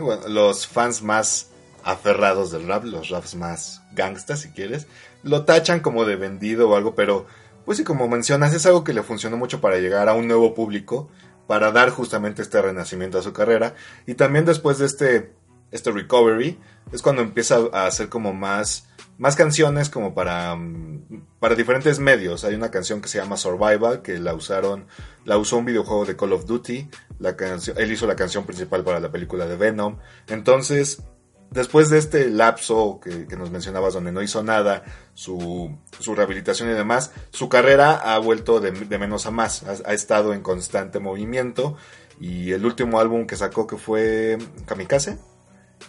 los 0.28 0.66
fans 0.66 1.02
más 1.02 1.50
aferrados 1.82 2.50
del 2.50 2.66
rap, 2.66 2.84
los 2.84 3.08
raps 3.08 3.34
más 3.34 3.82
gangstas, 3.92 4.40
si 4.40 4.50
quieres, 4.50 4.86
lo 5.22 5.44
tachan 5.44 5.80
como 5.80 6.04
de 6.04 6.16
vendido 6.16 6.68
o 6.68 6.76
algo, 6.76 6.94
pero 6.94 7.26
pues 7.64 7.78
sí, 7.78 7.84
como 7.84 8.08
mencionas, 8.08 8.54
es 8.54 8.66
algo 8.66 8.84
que 8.84 8.92
le 8.92 9.02
funcionó 9.02 9.36
mucho 9.36 9.60
para 9.60 9.78
llegar 9.78 10.08
a 10.08 10.14
un 10.14 10.26
nuevo 10.26 10.54
público, 10.54 11.08
para 11.46 11.72
dar 11.72 11.90
justamente 11.90 12.42
este 12.42 12.60
renacimiento 12.60 13.18
a 13.18 13.22
su 13.22 13.32
carrera. 13.32 13.74
Y 14.06 14.14
también 14.14 14.44
después 14.44 14.78
de 14.78 14.86
este, 14.86 15.32
este 15.70 15.90
recovery, 15.90 16.58
es 16.92 17.02
cuando 17.02 17.22
empieza 17.22 17.58
a 17.72 17.86
hacer 17.86 18.08
como 18.08 18.32
más, 18.32 18.88
más 19.20 19.36
canciones 19.36 19.90
como 19.90 20.14
para, 20.14 20.56
mm, 20.56 21.26
para 21.38 21.54
diferentes 21.54 21.98
medios. 21.98 22.42
Hay 22.44 22.54
una 22.54 22.70
canción 22.70 23.02
que 23.02 23.08
se 23.08 23.18
llama 23.18 23.36
Survival, 23.36 24.00
que 24.00 24.18
la 24.18 24.32
usaron, 24.32 24.86
la 25.26 25.36
usó 25.36 25.58
un 25.58 25.66
videojuego 25.66 26.06
de 26.06 26.16
Call 26.16 26.32
of 26.32 26.46
Duty. 26.46 26.88
La 27.18 27.36
él 27.76 27.92
hizo 27.92 28.06
la 28.06 28.16
canción 28.16 28.46
principal 28.46 28.82
para 28.82 28.98
la 28.98 29.12
película 29.12 29.44
de 29.44 29.56
Venom. 29.56 29.98
Entonces, 30.26 31.02
después 31.50 31.90
de 31.90 31.98
este 31.98 32.30
lapso 32.30 32.98
que, 33.04 33.26
que 33.26 33.36
nos 33.36 33.50
mencionabas 33.50 33.92
donde 33.92 34.10
no 34.10 34.22
hizo 34.22 34.42
nada, 34.42 34.84
su, 35.12 35.78
su 35.98 36.14
rehabilitación 36.14 36.70
y 36.70 36.72
demás, 36.72 37.12
su 37.28 37.50
carrera 37.50 37.96
ha 37.96 38.18
vuelto 38.18 38.58
de, 38.58 38.70
de 38.70 38.98
menos 38.98 39.26
a 39.26 39.30
más, 39.30 39.64
ha, 39.64 39.90
ha 39.90 39.92
estado 39.92 40.32
en 40.32 40.40
constante 40.40 40.98
movimiento 40.98 41.76
y 42.18 42.52
el 42.52 42.64
último 42.64 42.98
álbum 42.98 43.26
que 43.26 43.36
sacó 43.36 43.66
que 43.66 43.76
fue 43.76 44.38
Kamikaze, 44.64 45.18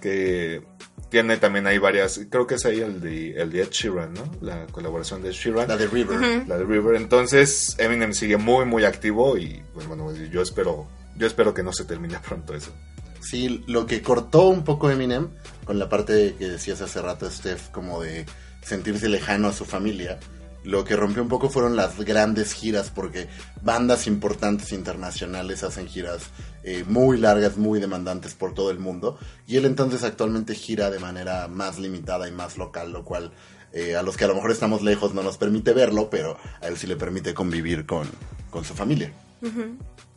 que 0.01 0.63
tiene 1.11 1.35
también 1.35 1.67
ahí 1.67 1.77
varias, 1.77 2.21
creo 2.29 2.47
que 2.47 2.55
es 2.55 2.65
ahí 2.65 2.79
el 2.79 3.01
de, 3.01 3.33
el 3.33 3.51
de 3.51 3.63
Ed 3.63 3.69
Sheeran, 3.69 4.13
¿no? 4.13 4.23
La 4.39 4.65
colaboración 4.67 5.21
de 5.21 5.29
Ed 5.29 5.33
Sheeran. 5.33 5.67
La 5.67 5.75
de 5.75 5.87
River. 5.87 6.47
La 6.47 6.57
de 6.57 6.63
River. 6.63 6.95
Entonces 6.95 7.75
Eminem 7.77 8.13
sigue 8.13 8.37
muy 8.37 8.65
muy 8.65 8.85
activo 8.85 9.37
y 9.37 9.61
pues 9.73 9.85
bueno, 9.87 10.11
yo 10.15 10.41
espero 10.41 10.87
yo 11.17 11.27
espero 11.27 11.53
que 11.53 11.63
no 11.63 11.73
se 11.73 11.83
termine 11.83 12.17
pronto 12.27 12.55
eso. 12.55 12.71
Sí, 13.19 13.63
lo 13.67 13.85
que 13.85 14.01
cortó 14.01 14.47
un 14.47 14.63
poco 14.63 14.89
Eminem 14.89 15.27
con 15.65 15.77
la 15.77 15.89
parte 15.89 16.35
que 16.39 16.47
decías 16.47 16.81
hace 16.81 17.01
rato, 17.01 17.29
Steph, 17.29 17.69
como 17.71 18.01
de 18.01 18.25
sentirse 18.63 19.09
lejano 19.09 19.49
a 19.49 19.53
su 19.53 19.65
familia. 19.65 20.17
Lo 20.63 20.85
que 20.85 20.95
rompió 20.95 21.21
un 21.21 21.29
poco 21.29 21.49
fueron 21.49 21.75
las 21.75 21.99
grandes 21.99 22.53
giras, 22.53 22.89
porque 22.89 23.27
bandas 23.61 24.07
importantes 24.07 24.71
internacionales 24.71 25.63
hacen 25.63 25.87
giras 25.87 26.23
eh, 26.63 26.83
muy 26.87 27.17
largas, 27.17 27.57
muy 27.57 27.79
demandantes 27.79 28.33
por 28.33 28.53
todo 28.53 28.71
el 28.71 28.79
mundo. 28.79 29.17
Y 29.47 29.57
él 29.57 29.65
entonces 29.65 30.03
actualmente 30.03 30.55
gira 30.55 30.89
de 30.89 30.99
manera 30.99 31.47
más 31.47 31.79
limitada 31.79 32.27
y 32.27 32.31
más 32.31 32.57
local, 32.57 32.91
lo 32.91 33.03
cual 33.03 33.31
eh, 33.73 33.95
a 33.95 34.03
los 34.03 34.17
que 34.17 34.25
a 34.25 34.27
lo 34.27 34.35
mejor 34.35 34.51
estamos 34.51 34.81
lejos 34.81 35.13
no 35.13 35.23
nos 35.23 35.37
permite 35.37 35.73
verlo, 35.73 36.09
pero 36.09 36.37
a 36.61 36.67
él 36.67 36.77
sí 36.77 36.87
le 36.87 36.97
permite 36.97 37.33
convivir 37.33 37.85
con, 37.85 38.07
con 38.49 38.63
su 38.63 38.73
familia. 38.73 39.11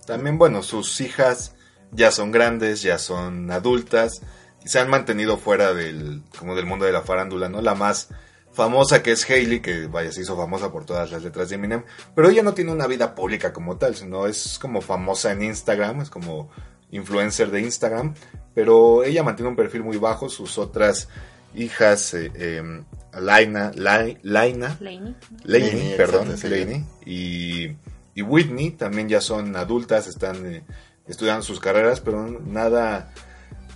También 0.07 0.37
bueno, 0.37 0.63
sus 0.63 1.01
hijas 1.01 1.55
ya 1.93 2.11
son 2.11 2.31
grandes, 2.33 2.83
ya 2.83 2.99
son 2.99 3.51
adultas 3.51 4.21
y 4.65 4.69
se 4.69 4.81
han 4.81 4.91
mantenido 4.91 5.39
fuera 5.39 5.73
del 5.73 6.23
como 6.39 6.57
del 6.57 6.67
mundo 6.67 6.85
de 6.85 6.93
la 6.93 7.03
farándula, 7.03 7.49
¿no? 7.49 7.63
La 7.63 7.75
más 7.75 8.09
famosa 8.55 9.03
que 9.03 9.13
es 9.13 9.29
Hailey, 9.29 9.61
que 9.61 9.87
vaya, 9.89 10.11
se 10.13 10.23
hizo 10.23 10.37
famosa 10.37 10.71
por 10.73 10.87
todas 10.87 11.11
las 11.11 11.23
letras 11.23 11.49
de 11.51 11.57
Eminem, 11.57 11.83
pero 12.15 12.31
ella 12.31 12.43
no 12.43 12.55
tiene 12.55 12.73
una 12.73 12.87
vida 12.87 13.15
pública 13.15 13.53
como 13.53 13.77
tal, 13.77 13.95
sino 13.97 14.27
es 14.27 14.59
como 14.59 14.81
famosa 14.81 15.33
en 15.33 15.43
Instagram, 15.43 16.01
es 16.01 16.11
como 16.11 16.49
influencer 16.91 17.51
de 17.51 17.61
Instagram, 17.61 18.15
pero 18.55 19.03
ella 19.05 19.23
mantiene 19.25 19.51
un 19.51 19.57
perfil 19.57 19.83
muy 19.83 19.97
bajo, 19.97 20.29
sus 20.29 20.57
otras 20.59 21.09
hijas, 21.55 22.15
eh, 22.15 22.31
eh, 22.35 22.83
Laina, 23.21 23.71
Lai- 23.75 24.19
Laina, 24.23 24.77
Lainey. 24.81 25.15
Lainey, 25.45 25.73
Lainey, 25.73 25.97
perdón, 25.97 26.31
exacto. 26.31 26.49
Lainey, 26.57 26.85
y, 27.07 27.77
y 28.15 28.23
Whitney 28.23 28.71
también 28.73 29.09
ya 29.09 29.21
son 29.21 29.55
adultas, 29.57 30.07
están 30.07 30.47
eh, 30.47 30.63
estudiando 31.07 31.43
sus 31.43 31.61
carreras, 31.61 32.01
pero 32.01 32.27
nada, 32.45 33.13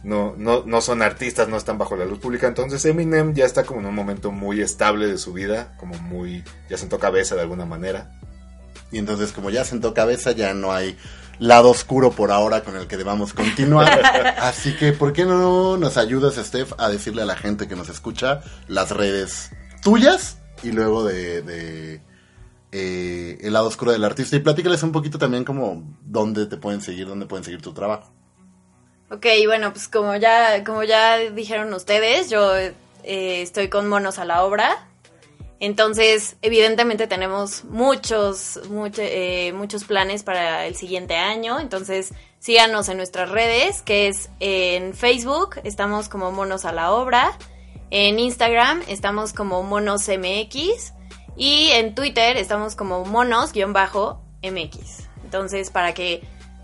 no, 0.02 0.34
no, 0.36 0.62
no 0.64 0.80
son 0.80 1.02
artistas, 1.02 1.48
no 1.48 1.56
están 1.56 1.78
bajo 1.78 1.96
la 1.96 2.04
luz 2.04 2.18
pública. 2.18 2.46
Entonces 2.46 2.84
Eminem 2.84 3.34
ya 3.34 3.44
está 3.44 3.64
como 3.64 3.80
en 3.80 3.86
un 3.86 3.94
momento 3.94 4.30
muy 4.30 4.60
estable 4.60 5.06
de 5.06 5.18
su 5.18 5.32
vida, 5.32 5.74
como 5.78 5.94
muy, 5.94 6.44
ya 6.70 6.76
sentó 6.76 6.98
cabeza 6.98 7.34
de 7.34 7.42
alguna 7.42 7.64
manera. 7.64 8.18
Y 8.90 8.98
entonces, 8.98 9.32
como 9.32 9.50
ya 9.50 9.64
sentó 9.64 9.92
cabeza, 9.92 10.32
ya 10.32 10.54
no 10.54 10.72
hay 10.72 10.96
lado 11.38 11.70
oscuro 11.70 12.10
por 12.10 12.32
ahora 12.32 12.62
con 12.62 12.76
el 12.76 12.86
que 12.86 12.96
debamos 12.96 13.34
continuar. 13.34 14.00
Así 14.38 14.74
que, 14.76 14.92
¿por 14.92 15.12
qué 15.12 15.24
no 15.24 15.76
nos 15.76 15.96
ayudas, 15.96 16.36
Steph, 16.36 16.72
a 16.78 16.88
decirle 16.88 17.22
a 17.22 17.26
la 17.26 17.36
gente 17.36 17.68
que 17.68 17.76
nos 17.76 17.88
escucha 17.88 18.40
las 18.66 18.90
redes 18.90 19.50
tuyas 19.82 20.38
y 20.62 20.72
luego 20.72 21.04
de, 21.04 21.42
de, 21.42 22.02
eh, 22.72 23.38
el 23.42 23.52
lado 23.52 23.68
oscuro 23.68 23.92
del 23.92 24.04
artista? 24.04 24.36
Y 24.36 24.40
platícales 24.40 24.82
un 24.82 24.92
poquito 24.92 25.18
también 25.18 25.44
como 25.44 25.96
dónde 26.02 26.46
te 26.46 26.56
pueden 26.56 26.80
seguir, 26.80 27.06
dónde 27.06 27.26
pueden 27.26 27.44
seguir 27.44 27.60
tu 27.60 27.72
trabajo. 27.72 28.12
Ok, 29.10 29.26
bueno, 29.46 29.72
pues 29.72 29.88
como 29.88 30.14
ya, 30.16 30.62
como 30.64 30.82
ya 30.84 31.16
dijeron 31.18 31.72
ustedes, 31.72 32.28
yo 32.28 32.56
eh, 32.56 32.74
estoy 33.04 33.68
con 33.68 33.88
Monos 33.88 34.18
a 34.18 34.24
la 34.24 34.44
obra. 34.44 34.86
Entonces, 35.60 36.36
evidentemente 36.42 37.06
tenemos 37.06 37.64
muchos, 37.64 38.60
mucho- 38.68 39.02
eh, 39.02 39.52
muchos 39.54 39.84
planes 39.84 40.22
para 40.22 40.66
el 40.66 40.76
siguiente 40.76 41.16
año. 41.16 41.58
Entonces, 41.58 42.12
síganos 42.38 42.88
en 42.88 42.98
nuestras 42.98 43.30
redes, 43.30 43.82
que 43.82 44.08
es 44.08 44.28
en 44.40 44.94
Facebook, 44.94 45.56
estamos 45.64 46.08
como 46.08 46.30
Monos 46.30 46.64
a 46.64 46.72
la 46.72 46.92
obra. 46.92 47.36
En 47.90 48.18
Instagram 48.20 48.82
estamos 48.88 49.32
como 49.32 49.62
Monos 49.62 50.08
MX. 50.08 50.92
Y 51.36 51.70
en 51.70 51.94
Twitter 51.94 52.36
estamos 52.36 52.74
como 52.74 53.04
Monos-MX. 53.04 55.08
Entonces, 55.22 55.70
para 55.70 55.94
que 55.94 56.22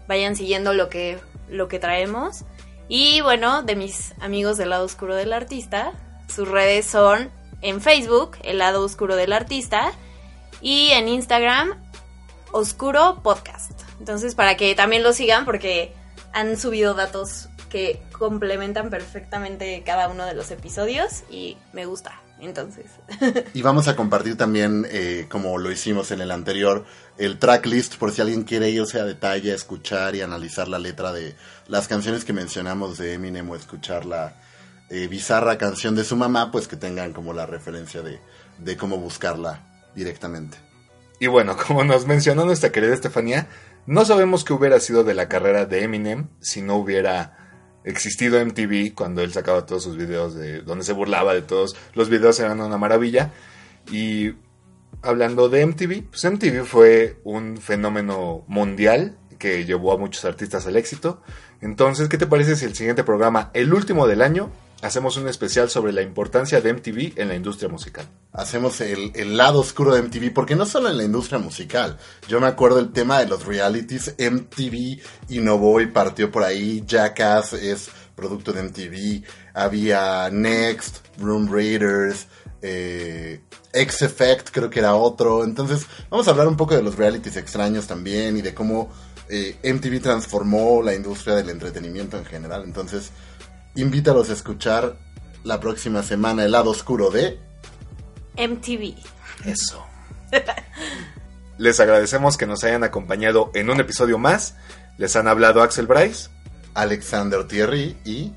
vayan 0.09 0.35
siguiendo 0.37 0.72
lo 0.74 0.88
que, 0.88 1.18
lo 1.48 1.68
que 1.68 1.78
traemos. 1.78 2.44
Y 2.88 3.20
bueno, 3.20 3.62
de 3.62 3.76
mis 3.76 4.14
amigos 4.20 4.59
del 4.59 4.70
lado 4.70 4.85
oscuro 4.85 5.14
del 5.14 5.33
artista, 5.33 5.92
sus 6.28 6.48
redes 6.48 6.87
son 6.87 7.30
en 7.62 7.80
Facebook, 7.80 8.37
el 8.42 8.59
lado 8.59 8.85
oscuro 8.85 9.16
del 9.16 9.33
artista, 9.33 9.92
y 10.61 10.90
en 10.90 11.09
Instagram, 11.09 11.83
Oscuro 12.52 13.20
Podcast. 13.22 13.72
Entonces, 13.98 14.35
para 14.35 14.57
que 14.57 14.74
también 14.74 15.02
lo 15.02 15.12
sigan, 15.12 15.44
porque 15.44 15.92
han 16.33 16.59
subido 16.59 16.94
datos 16.94 17.48
que 17.68 18.00
complementan 18.16 18.90
perfectamente 18.90 19.83
cada 19.85 20.09
uno 20.09 20.26
de 20.26 20.35
los 20.35 20.50
episodios 20.50 21.24
y 21.30 21.57
me 21.72 21.87
gusta. 21.87 22.23
Entonces, 22.44 22.87
Y 23.54 23.62
vamos 23.62 23.88
a 23.88 23.96
compartir 23.96 24.37
también, 24.37 24.87
eh, 24.90 25.26
como 25.30 25.59
lo 25.59 25.70
hicimos 25.70 26.11
en 26.11 26.20
el 26.20 26.30
anterior, 26.30 26.85
el 27.16 27.38
tracklist 27.38 27.96
por 27.96 28.12
si 28.12 28.20
alguien 28.20 28.44
quiere 28.44 28.70
irse 28.70 29.00
a 29.00 29.04
detalle, 29.04 29.52
a 29.52 29.54
escuchar 29.54 30.14
y 30.14 30.20
analizar 30.20 30.68
la 30.68 30.78
letra 30.78 31.12
de 31.12 31.35
las 31.68 31.88
canciones 31.88 32.24
que 32.24 32.33
mencionamos 32.33 32.98
de 32.98 33.14
Eminem 33.14 33.48
o 33.50 33.57
escuchar 33.57 34.04
la 34.04 34.37
eh, 34.90 35.09
bizarra 35.09 35.57
canción 35.59 35.94
de 35.94 36.04
su 36.04 36.16
mamá, 36.16 36.50
pues 36.50 36.68
que 36.68 36.76
tengan 36.76 37.12
como 37.12 37.33
la 37.33 37.46
referencia 37.46 38.02
de, 38.02 38.20
de 38.59 38.76
cómo 38.76 38.98
buscarla 38.98 39.90
directamente. 39.94 40.59
Y 41.20 41.26
bueno, 41.28 41.57
como 41.66 41.85
nos 41.85 42.07
mencionó 42.07 42.44
nuestra 42.44 42.72
querida 42.72 42.94
Estefanía, 42.94 43.48
no 43.87 44.04
sabemos 44.04 44.44
qué 44.44 44.52
hubiera 44.52 44.80
sido 44.80 45.04
de 45.04 45.14
la 45.14 45.28
carrera 45.28 45.66
de 45.66 45.85
Eminem 45.85 46.28
si 46.40 46.62
no 46.62 46.76
hubiera 46.76 47.43
existido 47.85 48.44
MTV 48.44 48.94
cuando 48.94 49.23
él 49.23 49.33
sacaba 49.33 49.66
todos 49.66 49.83
sus 49.83 49.97
videos 49.97 50.35
de 50.35 50.62
donde 50.62 50.85
se 50.85 50.92
burlaba 50.92 51.35
de 51.35 51.42
todos. 51.42 51.77
Los 51.94 52.09
videos 52.09 52.40
eran 52.40 52.61
una 52.61 52.79
maravilla. 52.79 53.33
Y 53.90 54.35
hablando 55.03 55.49
de 55.49 55.66
MTV, 55.66 56.05
pues 56.11 56.25
MTV 56.25 56.64
fue 56.64 57.20
un 57.25 57.59
fenómeno 57.59 58.44
mundial 58.49 59.18
que 59.38 59.64
llevó 59.64 59.92
a 59.92 59.99
muchos 59.99 60.25
artistas 60.25 60.66
al 60.66 60.77
éxito. 60.77 61.23
Entonces, 61.61 62.09
¿qué 62.09 62.18
te 62.18 62.27
parece 62.27 62.57
si 62.57 62.64
el 62.64 62.75
siguiente 62.75 63.05
programa, 63.05 63.51
el 63.55 63.73
último 63.73 64.07
del 64.07 64.23
año, 64.23 64.51
hacemos 64.83 65.16
un 65.16 65.29
especial 65.29 65.68
sobre 65.70 65.92
la 65.92 66.03
importancia 66.03 66.61
de 66.61 66.73
MTV 66.73 67.12
en 67.20 67.29
la 67.29 67.35
industria 67.35 67.68
musical? 67.68 68.07
Hacemos 68.35 68.81
el, 68.81 69.37
lado 69.37 69.61
oscuro 69.61 69.94
de 69.94 70.03
MTV, 70.03 70.35
porque 70.35 70.57
no 70.57 70.66
solo 70.66 70.90
en 70.90 70.97
la 70.97 71.05
industria 71.05 71.38
musical. 71.38 71.99
Yo 72.27 72.40
me 72.40 72.49
acuerdo 72.49 72.81
el 72.81 72.92
tema 72.92 73.20
de 73.20 73.29
los 73.29 73.47
realities, 73.47 74.16
MTV 74.18 75.01
innovó 75.29 75.81
y 75.81 75.87
partió 75.87 76.33
por 76.33 76.42
ahí, 76.42 76.83
Jackass 76.85 77.53
es 77.53 77.90
producto 78.16 78.53
de 78.53 78.64
MTV, 78.64 79.25
había 79.55 80.29
Next, 80.31 81.07
Room 81.18 81.49
Raiders, 81.49 82.27
eh, 82.61 83.40
X 83.73 84.03
Effect 84.03 84.51
creo 84.51 84.68
que 84.68 84.81
era 84.81 84.97
otro. 84.97 85.44
Entonces 85.44 85.87
vamos 86.11 86.27
a 86.27 86.33
hablar 86.33 86.49
un 86.49 86.57
poco 86.57 86.75
de 86.75 86.83
los 86.83 86.97
realities 86.97 87.37
extraños 87.37 87.87
también 87.87 88.37
y 88.37 88.42
de 88.42 88.53
cómo 88.53 88.90
eh, 89.29 89.57
MTV 89.62 90.01
transformó 90.03 90.83
la 90.83 90.92
industria 90.92 91.37
del 91.37 91.51
entretenimiento 91.51 92.18
en 92.18 92.25
general. 92.25 92.64
Entonces 92.64 93.12
invítalos 93.77 94.29
a 94.31 94.33
escuchar 94.33 94.97
la 95.44 95.61
próxima 95.61 96.03
semana 96.03 96.44
el 96.44 96.51
lado 96.51 96.70
oscuro 96.70 97.11
de... 97.11 97.53
MTV. 98.37 98.94
Eso. 99.44 99.85
Les 101.59 101.79
agradecemos 101.81 102.37
que 102.37 102.47
nos 102.47 102.64
hayan 102.64 102.85
acompañado 102.85 103.51
en 103.55 103.70
un 103.70 103.81
episodio 103.81 104.18
más. 104.18 104.57
Les 104.99 105.14
han 105.16 105.29
hablado 105.29 105.62
Axel 105.62 105.87
Bryce. 105.87 106.31
Alexander 106.75 107.47
Thierry 107.47 107.97
y... 108.05 108.33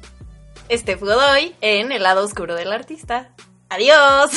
Este 0.69 0.97
fue 0.97 1.13
Godoy 1.13 1.55
en 1.61 1.91
el 1.91 2.03
lado 2.03 2.23
oscuro 2.23 2.55
del 2.55 2.71
artista. 2.71 3.31
Adiós. 3.69 4.31